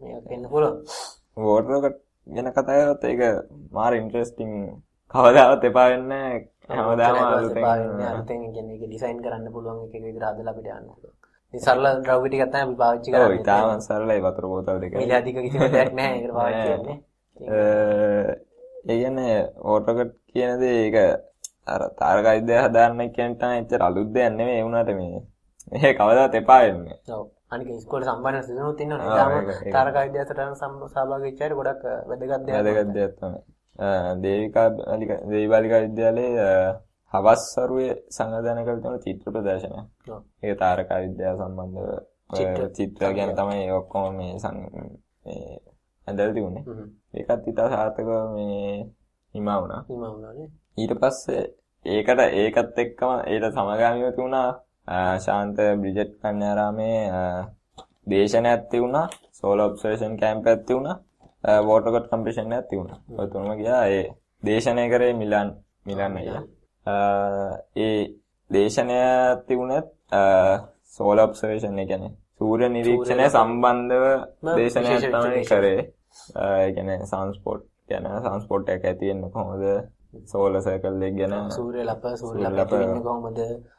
[0.00, 0.76] මේක වෙන්න පුළුවන්.
[2.28, 3.20] ගැන කතා කරත් ඒක
[3.72, 4.52] මාර ඉන්ට්‍රෙස්ටිං
[5.14, 6.32] කවදාවත් එපා වෙන්නේ
[6.70, 11.14] හැමදාම අලුතෙන් ඒක ඩිසයින් කරන්න පුළුවන් එක විදිහට හදලා අපිට යන්න පුළුවන්.
[11.54, 13.28] සරල ද්‍රව්‍ය ටිකක් තමයි අපි පාවිච්චි කරන්නේ.
[13.28, 14.92] ඔව් ඉතාලම සරලයි වතුර බෝතල් දෙක.
[14.94, 16.96] මිල අධික කිසිම දෙයක් නැහැ ඒකට පාවිච්චි කරන්නේ.
[18.86, 20.96] ඒ කියන්නේ ඕටෝකට් කියන දේ ඒක
[21.66, 25.24] අර තාරක විද්‍යාව හදාන්න කියන තමයි ඇත්තට අලුත් දෙයක් නෙමෙයි ඒ වුණාට මේ
[25.72, 27.00] මේ කවදාවත් එපා වෙන්නේ.
[27.16, 27.24] ඔව්.
[27.50, 29.06] අනික ඉස්කෝලේ සම්බන්ධ සිදුනුත් ඉන්නවනේ.
[29.06, 30.34] ඊටම තාරක විද්‍යාවට
[30.92, 32.54] සහභාගී වෙච්ච අය ගොඩක් වැදගත් දෙයක්.
[32.66, 33.40] වැදගත් දෙයක් තමයි.
[34.22, 34.68] දේවිකා
[35.30, 36.52] දේවිබාලිකා විද්‍යාලයේ
[37.14, 37.92] හවස් සරුවේ
[38.44, 39.86] තියෙන චිත්‍ර ප්‍රදර්ශනයක්.
[40.42, 41.88] ඒක තාරකා විද්‍යාව සම්බන්ධව
[42.76, 44.32] චිත්‍ර ගැන තමයි ඔක්කොම මේ
[45.24, 45.58] මේ
[46.06, 46.64] ඇඳලා තිබුණේ.
[47.14, 48.92] ඒකත් ඉතා සාර්ථකව මේ
[49.34, 49.82] හිමා වුණා.
[50.78, 51.42] ඊට පස්සේ
[51.86, 54.48] ඒකට ඒකත් එක්කම ඒට සමගාමීව තිබුණා
[55.18, 56.98] ශාන්ත බ්‍රිජට් කන්‍යාරාමේ
[58.06, 59.06] දේශනයක් තිබුණා.
[59.32, 60.96] සෝලර් ඔබ්සර්වේෂන් කැම්ප් එකක් තිබුණා.
[61.62, 62.98] වෝටර් කොට් කම්පිටිෂන් එකක් තිබුණා.
[63.10, 64.04] ඔය තුනම ගියා ඒ
[64.42, 65.48] දේශනය කරේ මිලන්
[65.86, 66.42] මිලන් අයියා.
[67.78, 67.98] ඒ
[68.50, 68.98] දේශනය
[69.46, 69.86] තිබුණත්
[70.94, 74.04] සෝලර් ඔබ්සර්වේෂන් ඒ කියන්නේ සූර්ය නිරීක්ෂණය සම්බන්ධව
[74.56, 75.80] දේශනයක් තමයි කරේ.
[76.38, 79.64] ඒ කියන්නේ සන්ස්පෝට් කියන සන්ස්පෝට් එක ඇති වෙන්නේ කොහොමද?
[80.12, 83.38] සෝලර් සර්කල් එක ගැන සූර්ය ලප සූර්ය ලප වෙන්නේ කොහොමද?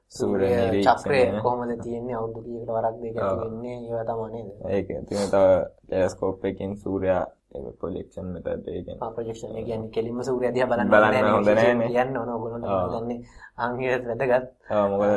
[0.10, 0.50] සූර්ය
[0.86, 2.16] චක්‍රය කොහොමද තියෙන්නේ?
[2.16, 3.78] අවුරුදු කීයකට වරක් දෙක වෙන්නේ?
[3.88, 4.50] ඒවා තමයි නේද?
[4.70, 5.44] ඒක තියෙන තව
[5.88, 10.70] ටෙලස්කෝප් එකකින් සූර්යා ඒක ප්‍රොජෙක්ෂන් මෙතඩ් ඒ කියන්නේ ආ ප්‍රොජෙක්ෂන් ඒ කියන්නේ කෙලින්ම සූර්යයා දිහා
[10.72, 13.20] බලන්න බලන්න හොඳ නැහැ කියන්න ඕන ඔයගොල්ලෝ දන්නේ
[13.58, 14.50] ආන්ගියට වැදගත්.
[14.72, 15.14] ආ මොකද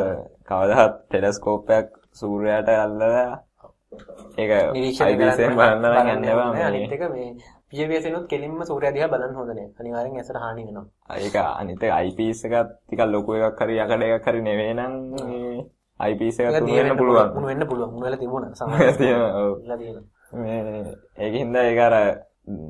[0.49, 3.31] කවදාවත් ටෙලස්කෝප් එකක් සූර්යයාට අල්ලලා
[4.41, 7.29] ඒක නිරීක්ෂණය කරන්න බලන්න යන්න එපා අනිත් එක මේ
[7.73, 10.87] PVS එනොත් කෙලින්ම සූර්යයා දිහා බලන්න හොඳ නැහැ අනිවාර්යෙන් ඇසට හානි වෙනවා.
[11.25, 15.63] ඒක අනිත් IPS එකක් ටිකක් ලොකු එකක් හරි යකඩ එකක් හරි නෙවෙයි නම් මේ
[16.01, 17.31] IPS එකක් තුන වෙන්න පුළුවන්.
[17.37, 17.95] තුන වෙන්න පුළුවන්.
[17.95, 18.53] මුල වෙලා තිබුණා.
[18.59, 19.53] සමහරවිට තියෙනවා ඔව්.
[20.43, 20.85] මේ
[21.25, 21.97] ඒකින්ද ඒක අර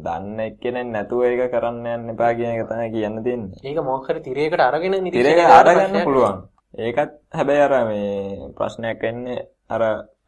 [0.07, 3.61] දන්න එක්කෙනෙක් නැතුව ඒක කරන්න යන්න එපා කියන එක තමයි කියන්න තියෙන්නේ.
[3.65, 6.38] ඒක මොකක් හරි තිරයකට අරගෙන නිරීක්ෂණය අරගන්න පුළුවන්.
[6.79, 9.83] ඒකත් හැබැයි අර මේ ප්‍රශ්නයක් වෙන්නේ අර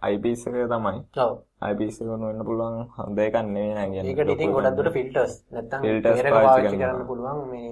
[0.07, 1.01] IPS එක තමයි.
[1.25, 1.35] ඔව්.
[1.71, 4.15] IPS එක වෙන්න පුළුවන් හොඳ එකක් නෙවෙයි නෑ කියන්නේ.
[4.15, 5.81] ඒකට ඉතින් ගොඩක් දුරට ෆිල්ටර්ස් නැත්තම්
[6.37, 7.71] පාවිච්චි කරන්න පුළුවන් මේ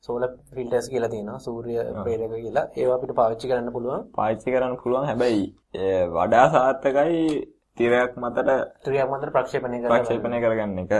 [0.00, 2.66] සෝලර් ෆිල්ටර්ස් කියලා තියෙනවා සූර්ය ප්‍රේරක කියලා.
[2.76, 4.08] ඒවා අපිට පාවිච්චි කරන්න පුළුවන්.
[4.16, 5.44] පාවිච්චි කරන්න පුළුවන් හැබැයි
[6.16, 7.20] වඩා සාර්ථකයි
[7.76, 8.50] තිරයක් මතට
[8.84, 10.92] තිරයක් මතට ප්‍රක්ෂේපණය ප්‍රක්ෂේපණය කරගන්න එක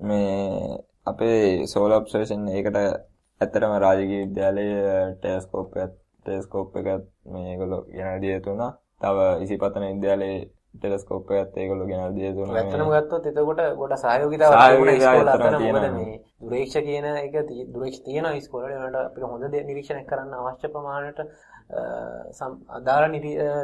[0.00, 2.78] මේ අපේ සෝල ඔබ්සර්වේෂන් ඒකට
[3.40, 6.88] ඇත්තටම රාජකීය විද්‍යාලයේ ටෙලස්කෝප් එක ටෙලස්කෝප් එක
[7.32, 8.72] මේගොල්ලෝ ගෙනල්ලා දීලා තුනා.
[9.00, 12.54] තව ඉසිපතන විද්‍යාලයේ ටෙලස්කෝප් එකත් ඒගොල්ලෝ ගෙනල්ලා දීලා තුනා.
[12.60, 17.34] ඇත්තටම ගත්තොත් එතකොට ගොඩ සහයෝගිතාවක් තිබුණා ඉස්කෝල අතර මොකද මේ දුරේක්ෂ කියන එක
[17.74, 21.20] දුරේක්ෂ තියෙනවා ඉස්කෝලේ ඒකට අපිට හොඳ නිරීක්ෂණයක් කරන්න අවශ්‍ය ප්‍රමාණයට
[22.78, 23.14] අදාළ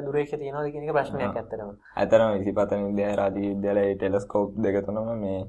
[0.07, 1.71] දුරේක්ෂ තියෙනවද කියන එක ප්‍රශ්නයක් ඇත්තටම.
[2.01, 5.41] ඇත්තටම ඉසිපතන විද්‍යාලය රාජකීය විද්‍යාලයේ ටෙලස්කෝප් දෙක තුනම මේ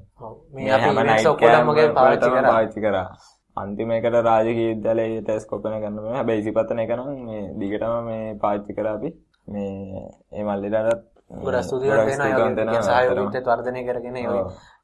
[0.54, 0.90] මේ අපි
[1.32, 3.08] ඔක්කොම පාවිච්චි කරා.
[3.56, 6.16] අන්තිම එකට රාජකීය විද්‍යාලයේ ටෙලස්කෝප් එක ගන්න බෑ.
[6.18, 9.10] හැබැයි ඉසිපතන එක නම් මේ දිගටම මේ පාවිච්චි කරා අපි.
[9.46, 10.02] මේ
[10.32, 11.02] ඒ මල්ලිලටත්
[11.44, 12.82] ගොඩක් ස්තුතිවන්ත වෙනවා.
[12.82, 14.26] සහයෝගීත්වය වර්ධනය කරගෙන ඒ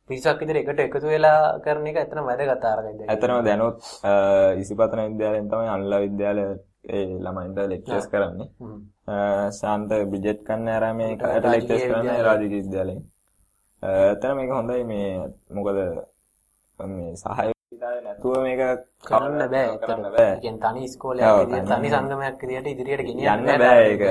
[0.08, 3.76] පිරිසක් විතර එකට එකතු වෙලා කරන එක ඇත්තටම වැදගත් ආරකයිද ඇත්තටම දැනුත්
[4.62, 6.46] ඉසිපතන විද්‍යාලයෙන් තමයි අන්ලා විද්‍යාලය
[6.88, 8.48] ඒ ළමයින්ට ලෙක්චර්ස් කරන්නේ.
[9.60, 13.04] ශාන්ත බිජෙට් කන්න අර මේ කට ලෙක්චර්ස් කරන්නේ රාජකීය විද්‍යාලයෙන්.
[13.82, 15.10] ඇත්තට මේක හොඳයි මේ
[15.50, 15.78] මොකද
[16.80, 17.52] මේ සහය
[18.04, 18.60] නැතුව මේක
[19.08, 20.34] කරන්න බෑ කරන්න බෑ.
[20.42, 20.82] කියන්නේ තනි
[21.40, 24.02] විදියට තනි සංගමයක් විදියට ඉදිරියට ගෙනියන්න බෑ ඒක.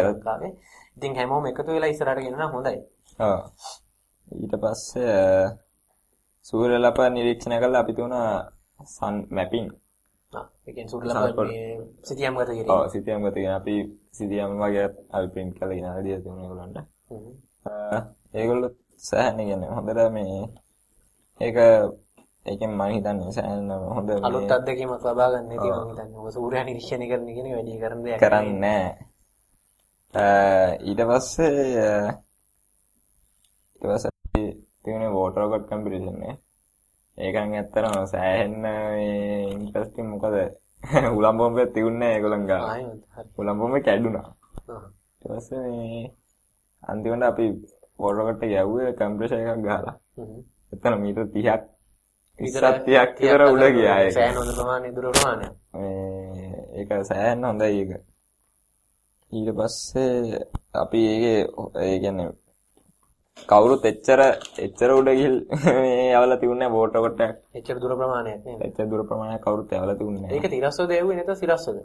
[0.97, 2.77] ඉතින් හැමෝම එකතු වෙලා ඉස්සරහට ගෙනන හොඳයි.
[3.19, 3.39] ඔව්.
[4.31, 5.17] ඊට පස්සේ
[6.45, 8.15] සූර්යලප නිරීක්ෂණය කළා අපි තුන
[8.95, 9.67] සන් මැපින්.
[10.33, 11.39] ආ ඒ කියන්නේ සූර්යලප
[12.07, 12.73] සිතියම් ගත කිරීම.
[12.73, 13.75] ඔව් සිතියම් ගත කිරීම අපි
[14.17, 16.77] සිතියම් වගේ අපි print කරලා ගෙනල්ලා දීලා තියෙනවා ඒගොල්ලන්ට.
[17.09, 17.31] හ්ම්.
[18.33, 18.71] ඒගොල්ලෝ
[19.09, 20.37] සෑහෙන කියන්නේ හොඳට මේ
[21.41, 21.57] ඒක
[22.47, 27.07] ඒකෙන් මම හිතන්නේ සෑහෙන හොඳ අලුත් අත්දැකීමක් ලබා ගන්න ඉතින් මම හිතන්නේ ඔය සූර්යා නිරීක්ෂණය
[27.09, 29.07] කරන කියන වැඩි කරන දෙයක් කරන්නේ නැහැ
[30.83, 31.67] ඊට පස්සේ
[33.75, 34.11] ඊට පස්සේ
[34.83, 36.39] තියුනේ වෝටර් රොකට් කම්පිටිෂන් එක.
[37.17, 40.35] ඒකෙන් ඇත්තටම සෑහෙන මේ ඉන්ටරෙස්ටිං මොකද?
[41.17, 42.63] උලම් බෝම්බේ තියුන්නේ ඒගොල්ලන් ගා
[43.37, 44.27] උලම් බෝම්බේ කැඩුනා.
[45.21, 46.03] ඊට පස්සේ මේ
[46.83, 47.45] අන්තිමට අපි
[47.99, 49.95] වෝටර් රොකට් එක යවුවේ කම්ප්‍රෙෂර් එකක් ගහලා.
[50.73, 51.76] එතන මීටර් 30ක්
[52.39, 54.13] විතරක් විතර උඩ ගියා ඒක.
[54.13, 55.53] සෑහෙන හොඳ ප්‍රමාණය දුර ප්‍රමාණයක්.
[55.73, 57.91] මේ ඒක සෑහෙන හොඳයි ඒක.
[59.31, 60.41] ඊට පස්සේ
[60.75, 61.39] අපි ඒකේ
[61.83, 62.29] ඒ කියන්නේ
[63.47, 64.21] කවුරුත් එච්චර
[64.59, 65.35] එච්චර උඩ ගිහින්
[65.77, 67.21] මේ යවලා තියුන්නේ බෝට් එකකට.
[67.53, 68.59] එච්චර දුර ප්‍රමාණයක් නේද?
[68.61, 70.37] එච්චර දුර ප්‍රමාණයක් කවුරුත් යවලා තියුන්නේ නැහැ.
[70.37, 71.79] ඒක තිරස්සෝද ඇව්වේ නැත්නම් සිරස්සෝද?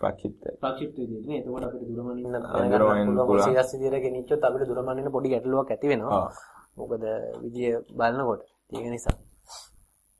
[0.00, 0.42] ප්‍රක්ෂිප්ත.
[0.60, 1.40] ප්‍රක්ෂිප්ත විදිහට නේ.
[1.40, 3.42] එතකොට අපිට දුරමනින්න පුළුවන්.
[3.46, 6.22] සිරස් විදිහට ගෙනිච්චොත් අපිට දුරමනින්න පොඩි ගැටලුවක් ඇති වෙනවා.
[6.76, 7.04] මොකද
[7.42, 8.46] විදිය බලනකොට.
[8.72, 9.16] ඒක නිසා.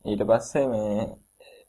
[0.05, 1.07] ඊට පස්සේ මේ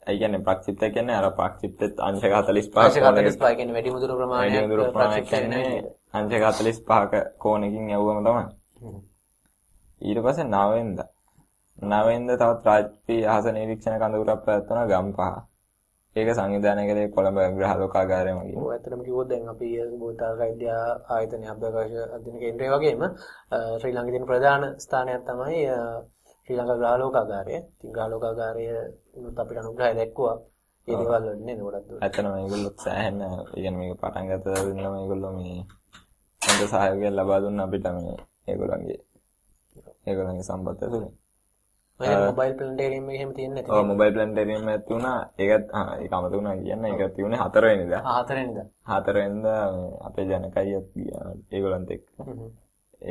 [0.02, 4.64] ඒ කියන්නේ ප්‍රක්ෂිප්ත කියන්නේ අර ප්‍රක්ෂිප්තෙත් අංශක 45ක අංශක 45 කියන්නේ වැඩි මුදුරු ප්‍රමාණයක් වැඩි
[4.64, 5.68] මුදුරු ප්‍රමාණයක් කියන්නේ
[6.12, 8.44] අංශක 45ක කෝණකින් යවුවම තමයි.
[10.00, 10.98] ඊට පස්සේ නවෙන්ද
[11.78, 15.20] නවෙන්ද තවත් රාජ්‍ය අහස නිරීක්ෂණ කඳවුරක් පැවැත්වුණා ගම්පහ.
[16.16, 18.56] ඒක සංවිධානය කළේ කොළඹ ග්‍රහලෝකාගාරය මගින්.
[18.56, 23.02] ඔව් ඇත්තටම කිව්වොත් දැන් අපි භූතාරක විද්‍යා ආයතනය අභ්‍යවකාශ අධ්‍යයන කේන්ද්‍රය වගේම
[23.78, 25.62] ශ්‍රී ලංකාවේ තියෙන ප්‍රධාන ස්ථානයක් තමයි
[26.43, 27.55] ශ්‍රී ලංකා ග්‍රහලෝකාගාරය.
[27.75, 28.63] ඉතින් ග්‍රහලෝකාගාරය
[29.27, 30.37] උත් අපිට අනුග්‍රහය දැක්කුවා.
[30.87, 31.99] ඒ දේවල් වලින් නේද ගොඩක් දුර.
[32.03, 33.17] ඇත්තටම මේගොල්ලොත් සෑහෙන
[33.63, 35.59] يعني මේක පටන් ගත්ත දිනම මේගොල්ලෝ මේ
[36.41, 38.15] හොඳ සහයෝගයක් ලබා දුන්න අපිට මේ
[38.49, 38.99] ඒගොල්ලන්ගේ
[40.07, 41.13] ඒගොල්ලන්ගේ සම්බන්ධය තුලින්.
[41.99, 43.75] ඔය මොබයිල් ප්ලැනටේරියම් එක එහෙම තියෙන්නේ නැති.
[43.75, 45.19] ඔව් මොබයිල් ප්ලැනටේරියම් එකක් තියුණා.
[45.43, 46.85] ඒකත් ආ ඒක අමතක වුණා කියන්න.
[46.85, 48.01] ඒක තියුනේ 4 වෙනිදා.
[48.09, 48.67] ආ 4 වෙනිදා.
[48.87, 49.61] 4 වෙනිදා
[50.07, 52.05] අපේ ජනකයියත් ගියා ඒගොල්ලන්ත් එක්ක.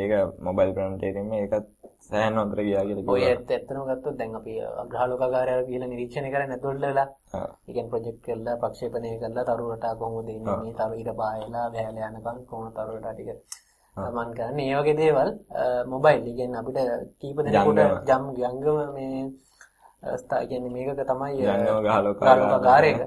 [0.01, 0.13] ඒක
[0.47, 1.69] මොබයිල් ප්ලැනටේරියම් එකත්
[2.08, 3.16] සෑහෙන හොඳට ගියා කියලා කිව්වා.
[3.16, 7.08] ඔය ඇත්ත ඇත්තම ගත්තොත් දැන් අපි අග්‍රහලෝකාගාරය ගිහලා නිරීක්ෂණය කරන්නේ ඉල්ලලා.
[7.38, 7.48] ඔව්.
[7.68, 12.10] ඒ කියන්නේ ප්‍රොජෙක්ට් කරලා ප්‍රක්ෂේපණය කරලා තරු රටා කොහොමද ඉන්නේ මේ තරු ඊට පායලා බෑලා
[12.12, 13.30] යනකම් කොහොමද තරු රටා ටික
[13.96, 14.56] ගමන් කරන්නේ.
[14.58, 15.30] මේ වගේ දේවල්
[15.94, 16.78] මොබයිල් කියන්නේ අපිට
[17.22, 19.24] කීප දෙනෙකුට ජම් යංගම මේ
[20.22, 23.00] ස්ථා කියන්නේ මේකක තමයි යංගම ගහලෝකාගාරයක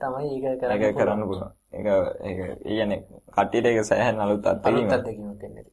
[0.00, 1.50] තමයි ඒක කරන්න පුළුවන්.
[1.76, 1.86] ඒක
[2.26, 3.00] ඒක කියන්නේ
[3.34, 4.88] කට්ටියට ඒක සෑහෙන අලුත් අත්දැකීමක්.
[4.88, 5.64] අලුත් අත්දැකීමක් වෙන්නේ.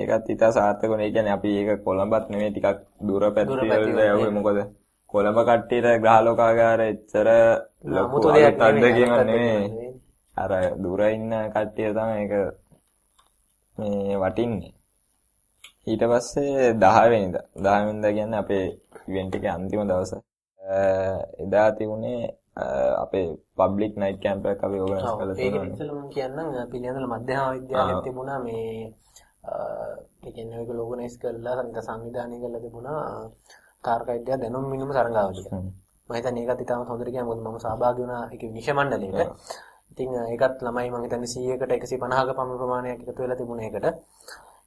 [0.00, 1.12] ඒකත් ඉතා සාර්ථක වුණේ.
[1.14, 4.58] කියන්නේ අපි ඒක කොළඹත් නෙමෙයි ටිකක් දුර පැත්තේ වල යවුවේ මොකද
[5.14, 7.28] කොළඹ කට්ටියට ග්‍රහලෝකාගාර එච්චර
[7.96, 9.90] ලොකු අත්දැකීමක් නෙමෙයි.
[10.36, 10.52] අර
[10.84, 12.32] දුර ඉන්න කට්ටිය තමයි ඒක
[13.78, 14.72] මේ වටින්නේ.
[15.90, 18.64] ඊට පස්සේ 10 වෙනිදා 10 වෙනිදා කියන්නේ අපේ
[19.08, 20.12] ඉවෙන්ට් එකේ අන්තිම දවස.
[21.44, 22.20] එදා තිබුණේ
[23.04, 23.26] අපේ
[23.58, 25.64] පබ්ලික් නයිට් කැම්ප් එකක් අපි ඕගනයිස් කරලා තියෙනවා.
[25.64, 28.94] ඒක ඉතින් මම කියන්නම් පිළියන්දල මධ්‍යම විද්‍යාලයේ තිබුණා මේ
[30.24, 33.00] ඒ කියන්නේ ඔයගොල්ලෝ ඕගනයිස් කරලා සංවිධානය කරලා තිබුණා
[33.84, 35.46] තාරක විද්‍යාව දැනුම් මිනුම තරඟාවලිය.
[36.08, 39.20] මම හිතන්නේ ඒකත් ඉතාමත් හොඳට කියන්නේ මොකද මම සහභාගී වුණා ඒකේ විනිශ්චය මණ්ඩලයට.
[39.92, 43.86] ඉතින් ඒකත් ළමයි මම හිතන්නේ 100කට 150ක පමණ ප්‍රමාණයක් එකතු වෙලා තිබුණේ ඒකට.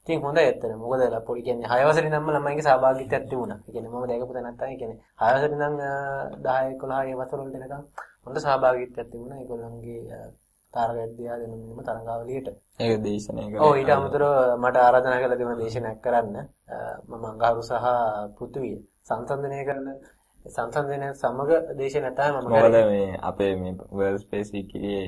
[0.08, 0.64] ඉතින් හොඳයි ඇත්තට.
[0.74, 3.58] මොකද පොඩි කියන්නේ 6 වසරේ ඉඳන්ම ළමයිගේ සහභාගීත්වයක් තිබුණා.
[3.58, 5.76] ඒ කියන්නේ මම දැකපු තැනක් තමයි කියන්නේ 6 වසරේ ඉඳන්
[6.42, 7.82] 10 11 ඒ වසර වලට එනකම්
[8.24, 9.38] හොඳ සහභාගීත්වයක් තිබුණා.
[9.38, 10.20] ඒගොල්ලන්ගේ
[10.74, 12.48] තාරක විද්‍යාව දෙනුම තරඟාවලියට.
[12.80, 13.62] ඒක දේශනය කරා.
[13.62, 16.36] ඔව් ඊට අමතරව මට ආරාධනා කළා තිබුණා දේශනයක් කරන්න.
[17.08, 17.86] මම අඟහරු සහ
[18.36, 19.86] පෘථුවිය සංසන්දනය කරන
[20.46, 24.98] සංසන්දනය සමග දේශනය තමයි මම මොකද මේ අපේ මේ වර්ල්ඩ් ස්පේස් එකේ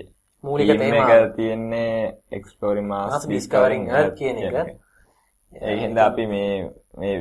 [0.44, 1.94] මූලික තේමාව තියෙන්නේ
[2.30, 4.76] exploring Mars discovering Earth කියන එක.
[5.52, 7.14] ඒ හින්දා අපි මේ මේ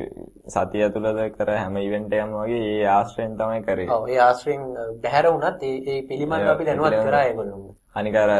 [0.46, 3.88] සතිය තුළද කර හැම ඉවෙන්ට් එකක්ම වගේ ඒ ආශ්‍රයෙන් තමයි කරේ.
[3.88, 4.62] ඔව් ඒ ආශ්‍රයෙන්
[5.02, 7.74] බැහැර වුණත් ඒ ඒ පිළිබඳව අපි දැනුවත් කරා ඒගොල්ලෝ.
[7.94, 8.30] අනික අර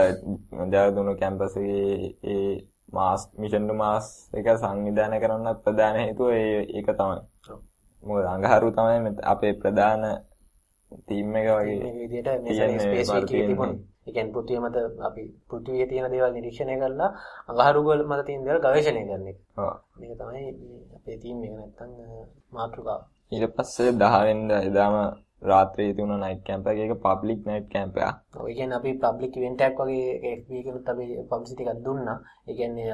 [0.72, 2.54] ජයදුණු කැම්පස් එකේ ඒ
[2.92, 7.20] මාස් මිෂන් ටු මාස් එක සංවිධානය කරන්නත් ප්‍රධාන හේතුව ඒ ඒක තමයි.
[8.02, 10.02] මොකද අඟහරු තමයි අපේ ප්‍රධාන
[10.92, 13.89] ටීම් එක වගේ මේ විදිහට මේ ස්පේස් එකේ තිබුණේ.
[14.06, 14.76] ඒ කියන්නේ පෘථිවිය මත
[15.08, 17.10] අපි පෘථිවියේ තියෙන දේවල් නිරීක්ෂණය කරලා
[17.48, 19.38] අඟහරු වල මත තියෙන දේවල් ගවේෂණය කරන එක.
[19.58, 19.72] ඔව්.
[19.98, 20.44] මේක තමයි
[20.96, 21.90] අපේ ටීම් එක නැත්තම්
[22.52, 23.00] මාතෘකාව.
[23.32, 24.94] ඊට පස්සේ 10 වෙනිදා එදාම
[25.42, 28.16] රාත්‍රියේ තිබුණ නයිට් කැම්ප් එක ඒක පබ්ලික් නයිට් කැම්ප් එකක්.
[28.36, 32.18] ඔව් ඒ කියන්නේ අපි පබ්ලික් ඉවෙන්ට් එකක් වගේ FB එකකට අපි පබ්ලිසිටි එකක් දුන්නා.
[32.48, 32.90] ඒ කියන්නේ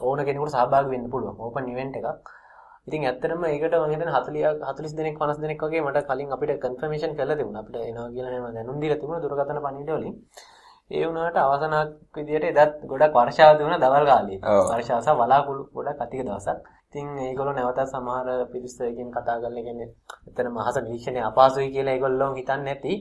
[0.00, 1.36] ඕන කෙනෙකුට සහභාගී වෙන්න පුළුවන්.
[1.38, 2.08] ඕපන් ඉවෙන්ට් එකක්.
[2.88, 7.16] ඉතින් ඇත්තටම ඒකට මම හිතන්නේ 40 40 දෙනෙක් 50 දෙනෙක් වගේ මට කලින් අපිට කන්ෆර්මේෂන්
[7.16, 7.62] කරලා තිබුණා.
[7.62, 10.14] අපිට එනවා කියලා මම දැනුම් දීලා තිබුණා දුරකථන පණිවිඩ වලින්.
[10.90, 14.40] ඒ වුණාට අවසනාවක් විදියට එදත් ගොඩක් වර්ෂාව දුණා දවල් කාලේ.
[14.68, 16.77] වර්ෂාව සහ වලාකුළු ගොඩක් අධික දවසක්.
[16.88, 19.88] ඉතින් ඒගොල්ලෝ නැවතත් සමහර පිරිසකින් කතා කරලා කියන්නේ
[20.28, 22.94] එතන මහස නිරීක්ෂණය අපහසුයි කියලා ඒගොල්ලෝ හිතන්නේ නැති.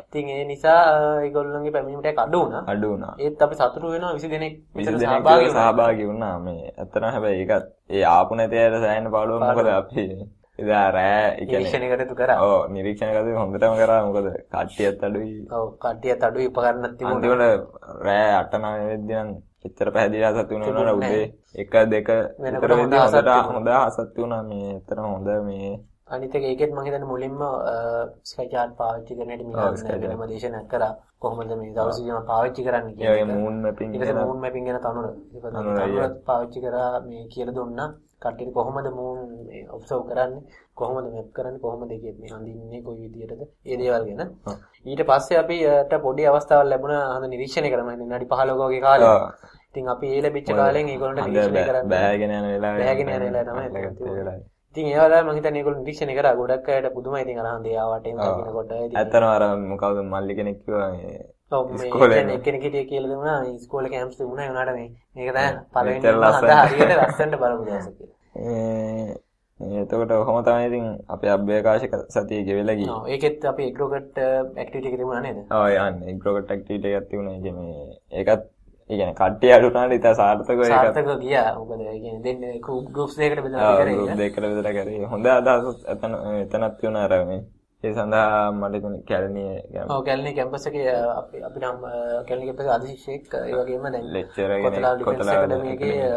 [0.00, 0.80] ඉතින් ඒ නිසා
[1.22, 2.62] ඒගොල්ලෝගේ පැමිණීමට අඩු වුණා.
[2.66, 3.14] අඩු වුණා.
[3.18, 5.54] ඒත් අපි සතුටු වෙනවා 20 දෙනෙක් විතර සහභාගී.
[5.54, 6.34] සහභාගී වුණා.
[6.40, 10.04] මේ ඇත්තටම හැබැයි ඒකත් ඒ ආපු නැති අයට සෑහෙන පාඩුවක් මොකද අපි
[10.58, 12.38] එදා රෑ ඒ කියන්නේ නිරීක්ෂණය කටයුතු කරා.
[12.44, 14.00] ඔව් නිරීක්ෂණ කටයුතු හොඳටම කරා.
[14.06, 15.36] මොකද කට්ටියත් අඩුයි.
[15.56, 17.52] ඔව් කට්ටියත් අඩුයි උපකරණත් තිබුණා.
[17.52, 19.30] අන්තිමට රෑ 8 9 වෙද්දී නම්
[19.64, 21.24] එච්චර පැහැදිලි අසත් වුණා උදේ
[21.56, 25.70] 1 2 විතර වෙද්දී හොඳට හොඳ අසත් වුණා මේ එතන හොඳ මේ
[26.08, 27.36] අනිත් එක ඒකෙත් මම හිතන්නේ මුලින්ම
[28.24, 30.92] ස්කයි chart පාවිච්චි කරන හැටි වෙනම දේශනා කරා.
[31.20, 33.16] කොහොමද මේ දවස් විදිහම පාවිච්චි කරන්න කියලා.
[33.16, 35.06] ඒ මූන් මැපින් පස්සේ මූන් මැපින් ගැන තනුර.
[35.44, 37.88] තනුර පාවිච්චි කරා මේ කියලා දුන්නා.
[38.22, 39.18] කට්ටියට කොහොමද මූන්
[39.76, 40.42] ඔබ්සර්ව් කරන්නේ?
[40.74, 41.62] කොහොමද මැප් කරන්නේ?
[41.64, 42.82] කොහොමද ඒකේ මේ හඳින්නේ?
[42.82, 43.42] කොයි විදියටද?
[43.66, 44.30] ඒ දේවල් ගැන.
[44.86, 48.02] ඊට පස්සේ අපිට පොඩි අවස්ථාවක් ලැබුණා හඳ නිරීක්ෂණය කරන්න.
[48.02, 51.90] විනාඩි 15ක වගේ කාලෙක ඉතින් අපි ඒ ලැබිච්ච කාලෙන් ඒගොල්ලන්ට නිරීක්ෂණය කරන්න.
[51.94, 54.36] බෑගෙන යන වෙලාවේ බෑගෙන යන වෙලාවේ තමයි
[54.74, 56.36] ඉතින් ඒ වෙලාවේ මම හිතන්නේ ඒගොල්ලෝ නිරීක්ෂණය කරා.
[56.36, 57.24] ගොඩක් අයට පුදුමයි.
[57.24, 61.18] ඉතින් අර හන්දේ ආවට එන දකින්නකොට ඇත්තටම අර මොකවද මල්ලි කෙනෙක් කිව්වා මේ
[61.52, 65.46] ඔව් මේ කියන්නේ එක්කෙනෙක් හිටිය කියලා දුන්නා ඉස්කෝලේ කැම්ප්ස් තිබුණා ඒ උනාට මේ මේක තමයි
[65.72, 69.16] පළවෙනි හද හරියට ලස්සනට බලපු දවස කියලා.
[69.80, 72.92] එතකොට කොහොම තමයි ඉතින් අපේ අභ්‍යවකාශ සතිය ගෙවිලා ගියේ.
[72.92, 75.42] ඔව් ඒකෙත් අපි එග්‍රෝකට් ඇක්ටිවිටි එක තිබුණා නේද?
[75.50, 77.34] ඔව් යන්නේ එග්‍රෝකට් ඇක්ටිවිටි එකක් තිබුණා.
[77.34, 78.44] ඒ කියන්නේ ඒකත්
[78.90, 81.50] ඒ කියන්නේ කට්ටිය අඩුනාට ඉතින් සාර්ථකව ඒක සාර්ථකව ගියා.
[81.58, 83.96] මොකද ඒ කියන්නේ දෙන්නේ ගෲප්ස් දෙකකට බෙදලා කරේ.
[83.96, 85.06] ගෲප් දෙකකට බෙදලා කරේ.
[85.12, 87.40] හොඳ අදහසක් එතන එතනක් තියුණා අර මේ
[87.84, 89.50] ඒ සඳහා මට තුනේ කැලණිය
[89.88, 91.76] ඔව් කැලණිය කැම්පස් එකේ අපි අපි නම්
[92.26, 96.08] කැලණිය කැම්පස් අධිශිෂ්‍යයෙක් ඒ වගේම දැන් ලෙක්චරර් කෙනෙක් කොතලා එකඩමියේ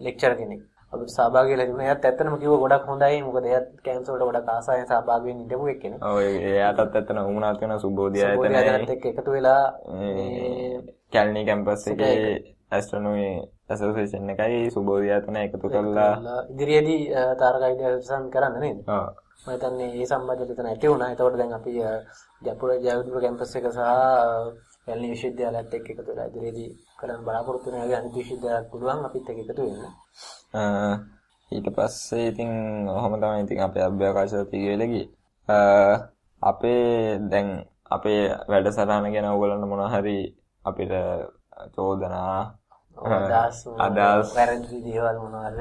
[0.00, 1.86] ලෙක්චර් කෙනෙක් අපිට සහභාගී වෙලා තිබුණා.
[1.86, 3.22] එයාත් ඇත්තටම කිව්ව ගොඩක් හොඳයි.
[3.22, 6.00] මොකද එයාත් කැම්පස් වලට ගොඩක් ආසාවෙන් සහභාගී වෙන්න ඉඳපු එක්කෙනෙක්.
[6.02, 8.36] ඔව් එයාටත් ඇත්තන උමුණාත් වෙන සුබෝධි ආයතනයයි.
[8.38, 9.62] සුබෝධි ආයතනත් එක්ක එකතු වෙලා
[9.94, 12.18] මේ කැලණිය කැම්පස් එකේ
[12.70, 13.26] ඇස්ට්‍රොනොමි
[13.68, 16.12] ඇසෝසියේෂන් එකයි සුබෝධි ආයතනය එකතු කරලා
[16.50, 17.02] ඉදිරියේදී
[17.38, 18.80] තාරකා විද්‍යාව කරන්න නේද?
[18.90, 19.06] ඔව්.
[19.46, 21.08] මම හිතන්නේ ඒ සම්බන්ධයෙන් එතන ඇති වුණා.
[21.08, 21.70] ඒතකොට දැන් අපි
[22.42, 23.80] ජයපුර ජයවර්ධන කැම්පස් එක සහ
[24.84, 29.40] කැලණි විශ්වවිද්‍යාලයත් එක්ක එකතු වෙලා ඉදිරියේදී කරන්න බලාපොරොත්තු වෙන වගේ අනිත් විශ්වවිද්‍යාලයක් පුළුවන් අපිත් එක්ක
[29.42, 29.82] එකතු වෙන්න.
[31.52, 32.52] ඊට පස්සේ ඉතින්
[32.90, 35.08] ඔහොම තමයි ඉතින් අපේ අභ්‍යවකාශ පිළිවෙල ගියේ.
[36.42, 37.48] අපේ දැන්
[37.90, 40.18] අපේ වැඩසටහන ගැන ඕගොල්ලන්ට මොනවා හරි
[40.64, 40.92] අපිට
[41.74, 42.59] චෝදනා
[42.96, 44.28] අදහස් අදහස්.
[44.36, 45.60] වැරදි දේවල් මොනවද?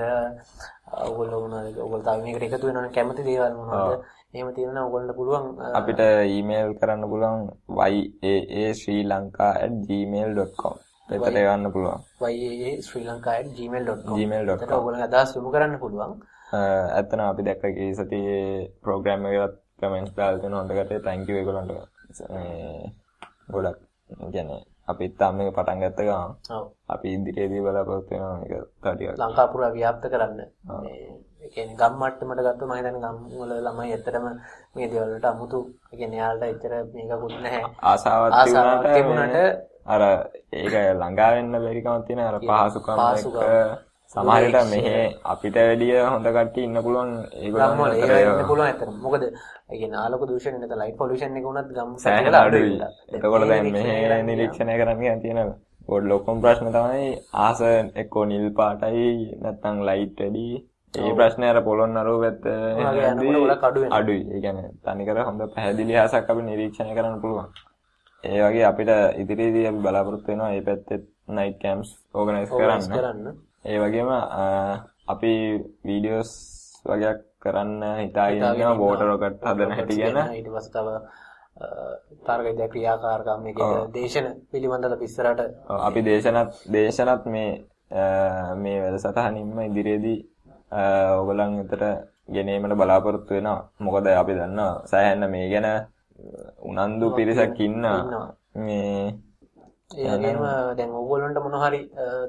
[1.06, 1.76] ඔයගොල්ලෝ මොනවද?
[1.84, 3.92] ඔයගොල්ලෝ තව මේකට එකතු වෙනවනේ කැමති දේවල් මොනවද?
[4.34, 5.46] එහෙම තියෙනවා ඔයගොල්ලන්ට පුළුවන්
[5.80, 6.00] අපිට
[6.36, 7.42] ඊමේල් කරන්න පුළුවන්
[8.30, 10.76] yaasrilanka@gmail.com
[11.10, 12.00] එතට යවන්න පුළුවන්.
[12.22, 16.12] yaasrilanka@gmail.com gmail.com ඔයගොල්ලෝ අදහස් යොමු කරන්න පුළුවන්.
[16.98, 18.44] ඇත්තන අපි දැක්ක ඒ සතියේ
[18.84, 21.72] ප්‍රෝග්‍රෑම් එකකට කමෙන්ට්ස් දාලා තියෙන හොඳකට thank you ඒගොල්ලන්ට.
[23.54, 23.78] ගොඩක්
[24.34, 26.32] කියන්නේ අපි තාම මේක පටන් ගත්ත ගමන්
[26.90, 30.40] අපි ඉදිරියේදී බලාපොරොත්තු වෙනවා මේක තව ටිකක් ලංකා පුරා ව්‍යාප්ත කරන්න.
[30.76, 31.10] මේ
[31.42, 34.26] ඒ කියන්නේ ගම් මට්ටමට ගත්තොත් මම හිතන්නේ ගම් වල ළමයි ඇත්තටම
[34.76, 35.60] මේ දේවල් වලට අමුතු.
[35.86, 37.64] ඒ කියන්නේ යාළුට එච්චර මේකකුත් නැහැ.
[37.84, 39.36] ආසාවක් තිබුණාට
[39.88, 40.02] අර
[40.54, 42.98] ඒක ළඟා වෙන්න බැරි කමක් තියෙන අර පහසුකම්.
[43.18, 44.94] එක සමහර විට මෙහෙ
[45.32, 50.80] අපිට වැඩිය හොඳ කට්ටිය ඉන්න පුළුවන් ඒගොල්ලෝ ඉන්න පුළුවන් ඇත්තටම මොකද ඒ ආලෝක දූෂණය නැත්නම්
[50.82, 52.72] ලයිට් පොලියුෂන් එක වුණත් ගම් සෑහෙන අඩුයි.
[53.14, 55.52] එතකොට දැන් මෙහෙ නිරීක්ෂණය කරන්න කියන තියෙන
[55.88, 57.62] පොඩි ලොකුම ප්‍රශ්න තමයි ආස
[57.96, 59.12] එක්කෝ නිල් පාටයි
[59.44, 60.46] නැත්නම් ලයිට් වැඩි.
[60.94, 62.48] ඒ ප්‍රශ්නේ අර පොළොන් නරුව පැත්ත.
[63.92, 64.24] අඩුයි.
[64.28, 67.54] ඒ කියන්නේ තනිකර හොඳ පැහැදිලි ආසක් අපි නිරීක්ෂණය කරන්න පුළුවන්.
[68.24, 68.92] ඒ වගේ අපිට
[69.22, 71.00] ඉදිරියේදී අපි බලාපොරොත්තු වෙනවා මේ පැත්තේ
[71.36, 73.38] නයිට් කැම්ප්ස් ඕගනයිස් කරන්න.
[73.66, 74.10] ඒ වගේම
[75.08, 75.32] අපි
[75.84, 76.32] වීඩියෝස්
[76.86, 80.20] වගේක් කරන්න හිතාගෙන ඉන්නවා වෝටර් රොකට් හදන හැටි ගැන.
[80.34, 80.88] ඊට පස්සේ තව
[82.22, 83.60] තාර්ගික ක්‍රියාකාරකම් මේක
[83.94, 85.42] දේශන පිළිබඳව ඉස්සරහට
[85.80, 87.52] අපි දේශනත් දේශනත් මේ
[88.58, 90.20] මේ වැඩසටහනින්ම ඉදිරියේදී
[91.14, 91.84] ඔයගොල්ලන් විතර
[92.30, 93.60] ගෙනීමට බලාපොරොත්තු වෙනවා.
[93.80, 95.68] මොකද අපි දන්නවා සෑහෙන්න මේ ගැන
[96.62, 98.28] උනන්දු පිරිසක් ඉන්නවා.
[98.58, 99.16] මේ
[99.90, 100.42] ඒ වගේම
[100.78, 101.80] දැන් ඕගොල්ලන්ට මොන හරි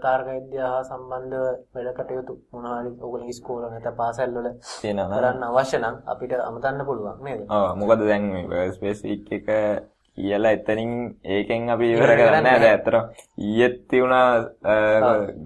[0.03, 1.43] තාරක විද්‍යාව හා සම්බන්ධව
[1.75, 4.49] වැඩ කටයුතු මොන හරි ඕගොල්ලන්ගේ ඉස්කෝල නැත්නම් පාසල් වල
[4.83, 7.41] තියෙනවා කරන්න අවශ්‍ය නම් අපිට අමතන්න පුළුවන් නේද?
[7.81, 9.51] මොකද දැන් මේ වර්ල්ඩ් ස්පේස් වීක් එක
[10.19, 10.95] කියලා එතනින්
[11.35, 12.57] ඒකෙන් අපි ඉවර කරන්නේ.
[12.65, 12.97] දැන් අතර
[13.39, 14.29] ඊයේත් තියුණා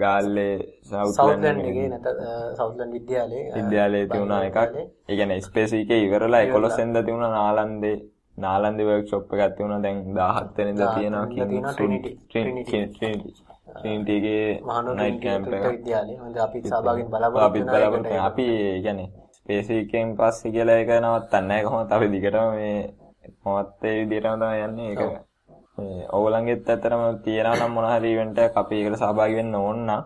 [0.02, 0.56] ගාල්ලේ
[0.90, 2.24] සවුත්ලන්ඩ් එකේ නැත්නම්
[2.58, 2.94] සවුත්ලන්ඩ්
[3.58, 4.58] විද්‍යාලයේ තියුණා එකක්.
[5.10, 7.96] ඒ කියන්නේ ස්පේස් වීක් එකේ ඉවරලා 11 වෙනිදා තියුණා නාලන්දේ
[8.38, 11.72] නාලන්දි වර්ක්ෂොප් එකක් තියුණා දැන් 17 වෙනිදා තියෙනවා තියෙනවා
[13.74, 14.42] ට්‍රිනිටි එකේ
[14.94, 16.16] නයිට් කැම්ප් එක විද්‍යාලය.
[16.16, 18.46] හොඳ අපි සහභාගීන් බලාපොරොත්තු අපි බලාපොරොත්තු අපි
[18.84, 21.64] කියන්නේ ස්පේස් වීකෙන් පස්සේ කියලා එක නවත්තන්නේ නැහැ.
[21.64, 22.78] කොහොමද අපි දිගටම මේ
[23.44, 24.90] මොහොත් ඒ විදිහටම තමයි යන්නේ.
[24.90, 25.00] ඒක
[25.76, 30.02] මේ ඕගොල්ලන්ගෙත් ඇත්තටම තියනවා නම් මොන හරි ඉවෙන්ට් එකක් අපි ඒකට සහභාගී වෙන්න ඕන නම්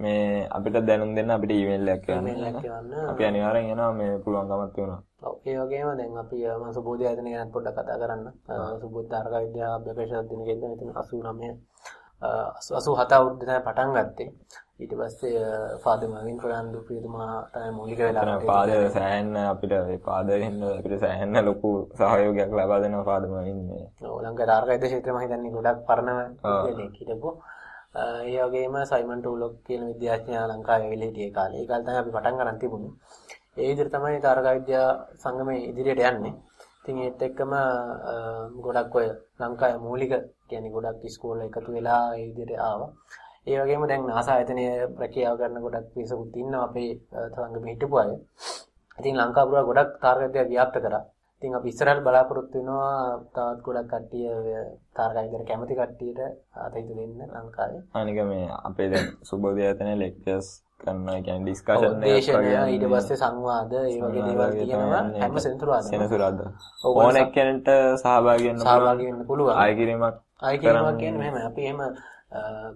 [0.00, 5.58] මේ අපිට දැනුම් දෙන්න අපිට ඊමේල් එකක් යවන්න අපි අනිවාර්යෙන් එනවා මේ පුළුවන්කමක් තියෙනවා ඒ
[5.58, 8.26] වගේම දැන් අපි මම සුබෝධි ආයතනය ගැන පොඩ්ඩක් කතා කරන්න.
[8.80, 11.56] සුබෝධි තාරක විද්‍යාව අභ්‍යවකාශ දිනකෙන්ද මෙතන 89
[12.20, 14.30] 87 අවුරුද්ද පටන් ගත්තේ.
[14.78, 15.42] ඊට පස්සේ
[15.82, 21.70] ෆාදර් මර්වින් ෆර්නන්ඩෝ ප්‍රියතුමා තමයි මූලික වෙලා පාදර් සෑහෙන්න අපිට ඒ පාදරෙන් අපිට සෑහෙන්න ලොකු
[21.94, 23.86] සහයෝගයක් ලබා දෙනවා ෆාදර් මර්වින් මේ.
[24.04, 26.18] ඔව් ලංකා තාරක විද්‍යාව ක්ෂේත්‍රය මම හිතන්නේ ගොඩක් පරණම
[26.64, 27.30] කෙනෙක් හිටපු.
[27.96, 31.60] ඒ වගේම සයිමන් ටූලොක් කියන විද්‍යාඥයා ලංකාවේ ඇවිල්ලා හිටියේ කාලේ.
[31.60, 32.94] ඒ කාලේ තමයි අපි පටන් ගන්න තිබුණේ.
[33.58, 34.88] ඒ විදිහට තමයි තාරකා විද්‍යා
[35.22, 36.34] සංගමේ ඉදිරියට යන්නේ.
[36.80, 37.52] ඉතින් ඒත් එක්කම
[38.64, 39.06] ගොඩක් ඔය
[39.40, 40.12] ලංකාවේ මූලික
[40.48, 42.90] කියන්නේ ගොඩක් ඉස්කෝල එකතු වෙලා ඒ විදිහට ආවා.
[43.48, 46.90] ඒ වගේම දැන් NASA ආයතනයේ රැකියාව කරන ගොඩක් පිරිසකුත් ඉන්නවා අපේ
[47.34, 48.10] සංගමේ හිටපු අය.
[48.98, 51.04] ඉතින් ලංකාව පුරා ගොඩක් තාරක විද්‍යාව ව්‍යාප්ත කරා.
[51.36, 52.94] ඉතින් අපි ඉස්සරහට බලාපොරොත්තු වෙනවා
[53.34, 54.26] තවත් ගොඩක් කට්ටිය
[54.96, 56.20] තාරකා විද්‍යාවට කැමති කට්ටියට
[56.64, 57.82] අතහිත දෙන්න ලංකාවේ.
[57.94, 60.48] අනික මේ අපේ දැන් සුබෝධය ආයතනයේ ලෙක්චර්ස්
[60.80, 66.52] කරනවා කියන්නේ ඩිස්කෂන් දේශනය ඊට පස්සේ සංවාද ඒ වගේ දේවල් තියෙනවා හැම සෙනසුරාදා සෙනසුරාදා
[66.92, 71.82] ඕන එක්කෙනෙක්ට සහභාගී වෙන්න සහභාගී වෙන්න පුළුවන් ආය කිරීමක් ආය කිරීමක් කියන්නේ මෙහෙම අපි එහෙම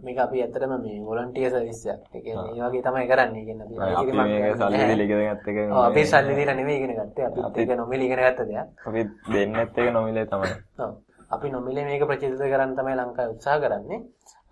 [0.00, 2.02] මේක අපි ඇත්තටම මේ වොලන්ටියර් සර්විස් එකක්.
[2.10, 3.44] ඒ කියන්නේ මේ වගේ තමයි කරන්නේ.
[3.44, 5.58] කියන්නේ අපි මේක සල්ලි දීලා ඉගෙන ගත්ත එක.
[5.68, 7.26] ඔව් අපි සල්ලි දීලා නෙමෙයි ඉගෙන ගත්තේ.
[7.26, 8.68] අපිත් ඒක නොමිලේ ඉගෙන ගත්ත දෙයක්.
[8.86, 9.00] අපි
[9.32, 10.52] දෙන්නෙත් ඒක නොමිලේ තමයි.
[10.78, 10.92] ඔව්.
[11.30, 14.00] අපි නොමිලේ මේක ප්‍රචලිත කරන්න තමයි ලංකාවේ උත්සාහ කරන්නේ.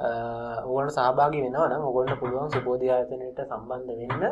[0.00, 4.24] ඕගොල්ලෝ සහභාගී වෙනවා නම් ඕගොල්ලන්ට පුළුවන් සුබෝධි ආයතනයට සම්බන්ධ වෙන්න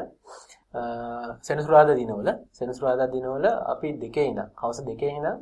[1.43, 5.37] සෙනසුරාදා දිනවල සෙනසුරාදා දිනවල අපි දෙකේ ඉඳන් හවස දෙකේ ඉඳන්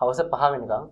[0.00, 0.84] හවස 5 වෙනකම්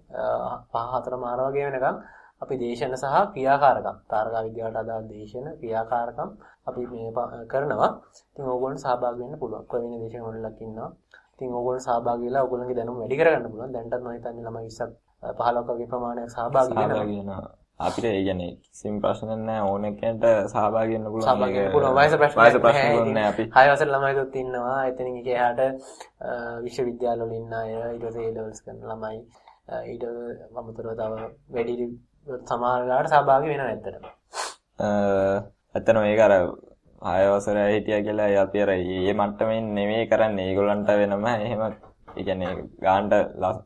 [0.73, 1.97] 5 4 මාර වගේ වෙනකම්
[2.43, 6.29] අපි දේශන සහ ක්‍රියාකාරකම් තාරකා විද්‍යාවට අදාළ දේශන ක්‍රියාකාරකම්
[6.69, 7.13] අපි මේ
[7.47, 7.91] කරනවා.
[8.31, 9.65] ඉතින් ඕගොල්ලෝ සහභාගී වෙන්න පුළුවන්.
[9.67, 10.91] කොයි වෙන දේශන වලක් ඉන්නවා.
[11.35, 13.73] ඉතින් ඕගොල්ලෝ සහභාගී වෙලා ඕගොල්ලන්ගේ දැනුම වැඩි කරගන්න පුළුවන්.
[13.75, 14.91] දැන්ටත් මම හිතන්නේ ළමයි 20ක්
[15.39, 17.60] 15ක් වගේ ප්‍රමාණයක් සහභාගී වෙනවා.
[17.81, 21.27] අපිට ඒ කියන්නේ කිසිම ප්‍රශ්න නැහැ ඕන කෙනෙක්ට සහභාගී වෙන්න පුළුවන්.
[21.27, 21.97] සහභාගී වෙන්න පුළුවන්.
[21.99, 23.45] වයස ප්‍රශ්න වයස ප්‍රශ්න නැහැ අපි.
[23.55, 24.79] 6 වසර ළමයිත් ඉන්නවා.
[24.87, 25.61] එතනින් එක එහාට
[26.65, 29.19] විශ්වවිද්‍යාල වල ඉන්න අය ඊට පස්සේ A levels කරන ළමයි
[29.87, 30.05] ඊට
[30.57, 31.13] අමතරව තව
[31.51, 31.89] වැඩි
[32.45, 34.05] සමහර වෙලාවට සහභාගී වෙනවා ඇත්තටම.
[35.75, 36.35] ඇත්තටම මේක අර
[37.03, 40.49] ආය වසරේ හිටියා කියලා අපි අර මේ මට්ටමින් නෙමෙයි කරන්නේ.
[40.49, 41.65] ඒගොල්ලන්ට වෙනම එහෙම
[42.17, 42.53] ඒ කියන්නේ
[42.85, 43.13] ගානට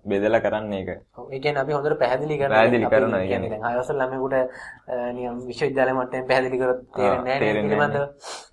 [0.09, 0.91] බෙදලා කරන්නේ ඒක.
[1.19, 2.57] ඔව් ඒ කියන්නේ අපි හොඳට පැහැදිලි කරනවා.
[2.57, 3.21] පැහැදිලි කරනවා.
[3.21, 4.35] ඒ කියන්නේ දැන් ආය වසර ළමයෙකුට
[5.17, 8.07] නිකන් විශ්වවිද්‍යාල මට්ටමින් පැහැදිලි කරොත් තේරෙන්නේ නැහැ.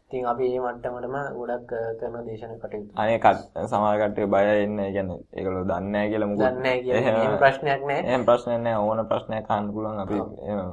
[0.08, 2.92] ඉතින් අපි මේ මට්ටමටම ගොඩක් කරන දේශන කටයුතු.
[2.96, 3.18] අනේ
[3.70, 4.88] සමහර කට්ටිය බය එන්නේ.
[4.88, 6.44] ඒ කියන්නේ ඒගොල්ලෝ දන්නේ නැහැ කියලා මොකද?
[6.44, 7.24] දන්නේ නැහැ කියලා.
[7.24, 8.10] එහෙම ප්‍රශ්නයක් නැහැ.
[8.10, 8.84] එහෙම ප්‍රශ්නයක් නැහැ.
[8.90, 10.70] ඕන ප්‍රශ්නයක් අහන්න පුළුවන් අපි එහෙම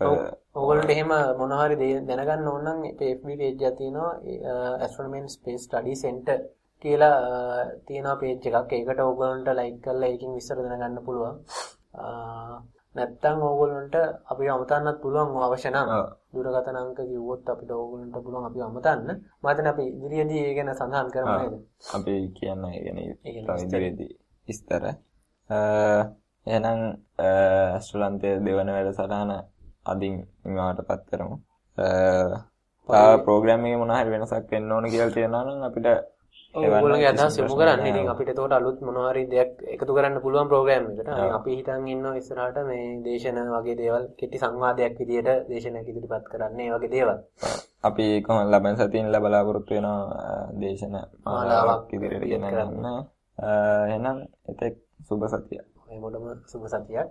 [0.00, 2.80] ඔයගොල්ලන්ට එහෙම මොන හරි දැනගන්න ඕන නම්
[3.16, 4.12] FB page එකක් තියෙනවා
[4.84, 6.38] Astronomy Space Study Center
[6.82, 7.16] කියලා
[7.86, 8.72] තියෙනවා page එකක්.
[8.72, 11.36] ඒකට ඕගොල්ලන්ට like කරලා ඒකෙන් විස්තර දැනගන්න පුළුවන්.
[12.96, 13.96] නැත්තම් ඕගොල්ලන්ට
[14.30, 15.88] අපිව අමතන්නත් පුළුවන් අවශ්‍ය නම්
[16.34, 19.08] දුරකථන අංක කිව්වොත් අපිට ඕගොල්ලන්ට පුළුවන් අපිව අමතන්න.
[19.40, 21.54] මම හිතන්නේ අපි ඉදිරියේදී ඒ ගැන සඳහන් කරමු නේද?
[21.96, 22.98] අපි කියන්න ඒ ගැන
[23.64, 24.12] ඉදිරියේදී
[24.48, 24.82] විස්තර.
[26.46, 26.80] එහෙනම්
[27.86, 29.32] ශ්‍රලන්තයේ දෙවන වැඩසටහන
[29.92, 30.14] අදින්
[30.44, 31.36] නිමාවටපත් කරමු.
[32.88, 35.86] තා ප්‍රෝග්‍රෑම් එකේ මොන හරි වෙනසක් වෙන්න ඕන කියලා තියෙනවා නම් අපිට
[36.56, 37.86] ඔයගොල්ලෝගේ අදහස් යොමු කරන්න.
[37.90, 41.08] ඉතින් අපිට එතකොට අලුත් මොනවා හරි දෙයක් එකතු කරන්න පුළුවන් ප්‍රෝග්‍රෑම් එකට.
[41.38, 46.60] අපි හිතන් ඉන්නවා ඉස්සරහට මේ දේශන වගේ දේවල් කෙටි සංවාදයක් විදියට දේශනයක් ඉදිරිපත් කරන්න.
[46.60, 47.18] ඒ වගේ දේවල්.
[47.82, 50.94] අපි කොහොමද ලබන සතියින් බලාපොරොත්තු වෙනවා දේශන
[51.26, 52.86] මාලාවක් ඉදිරියට ගෙන ගන්න.
[53.88, 54.74] එහෙනම් එතෙක්
[55.08, 55.66] සුබ සතියක්.
[55.86, 57.08] මේ මොඩම සුබ සතියක්.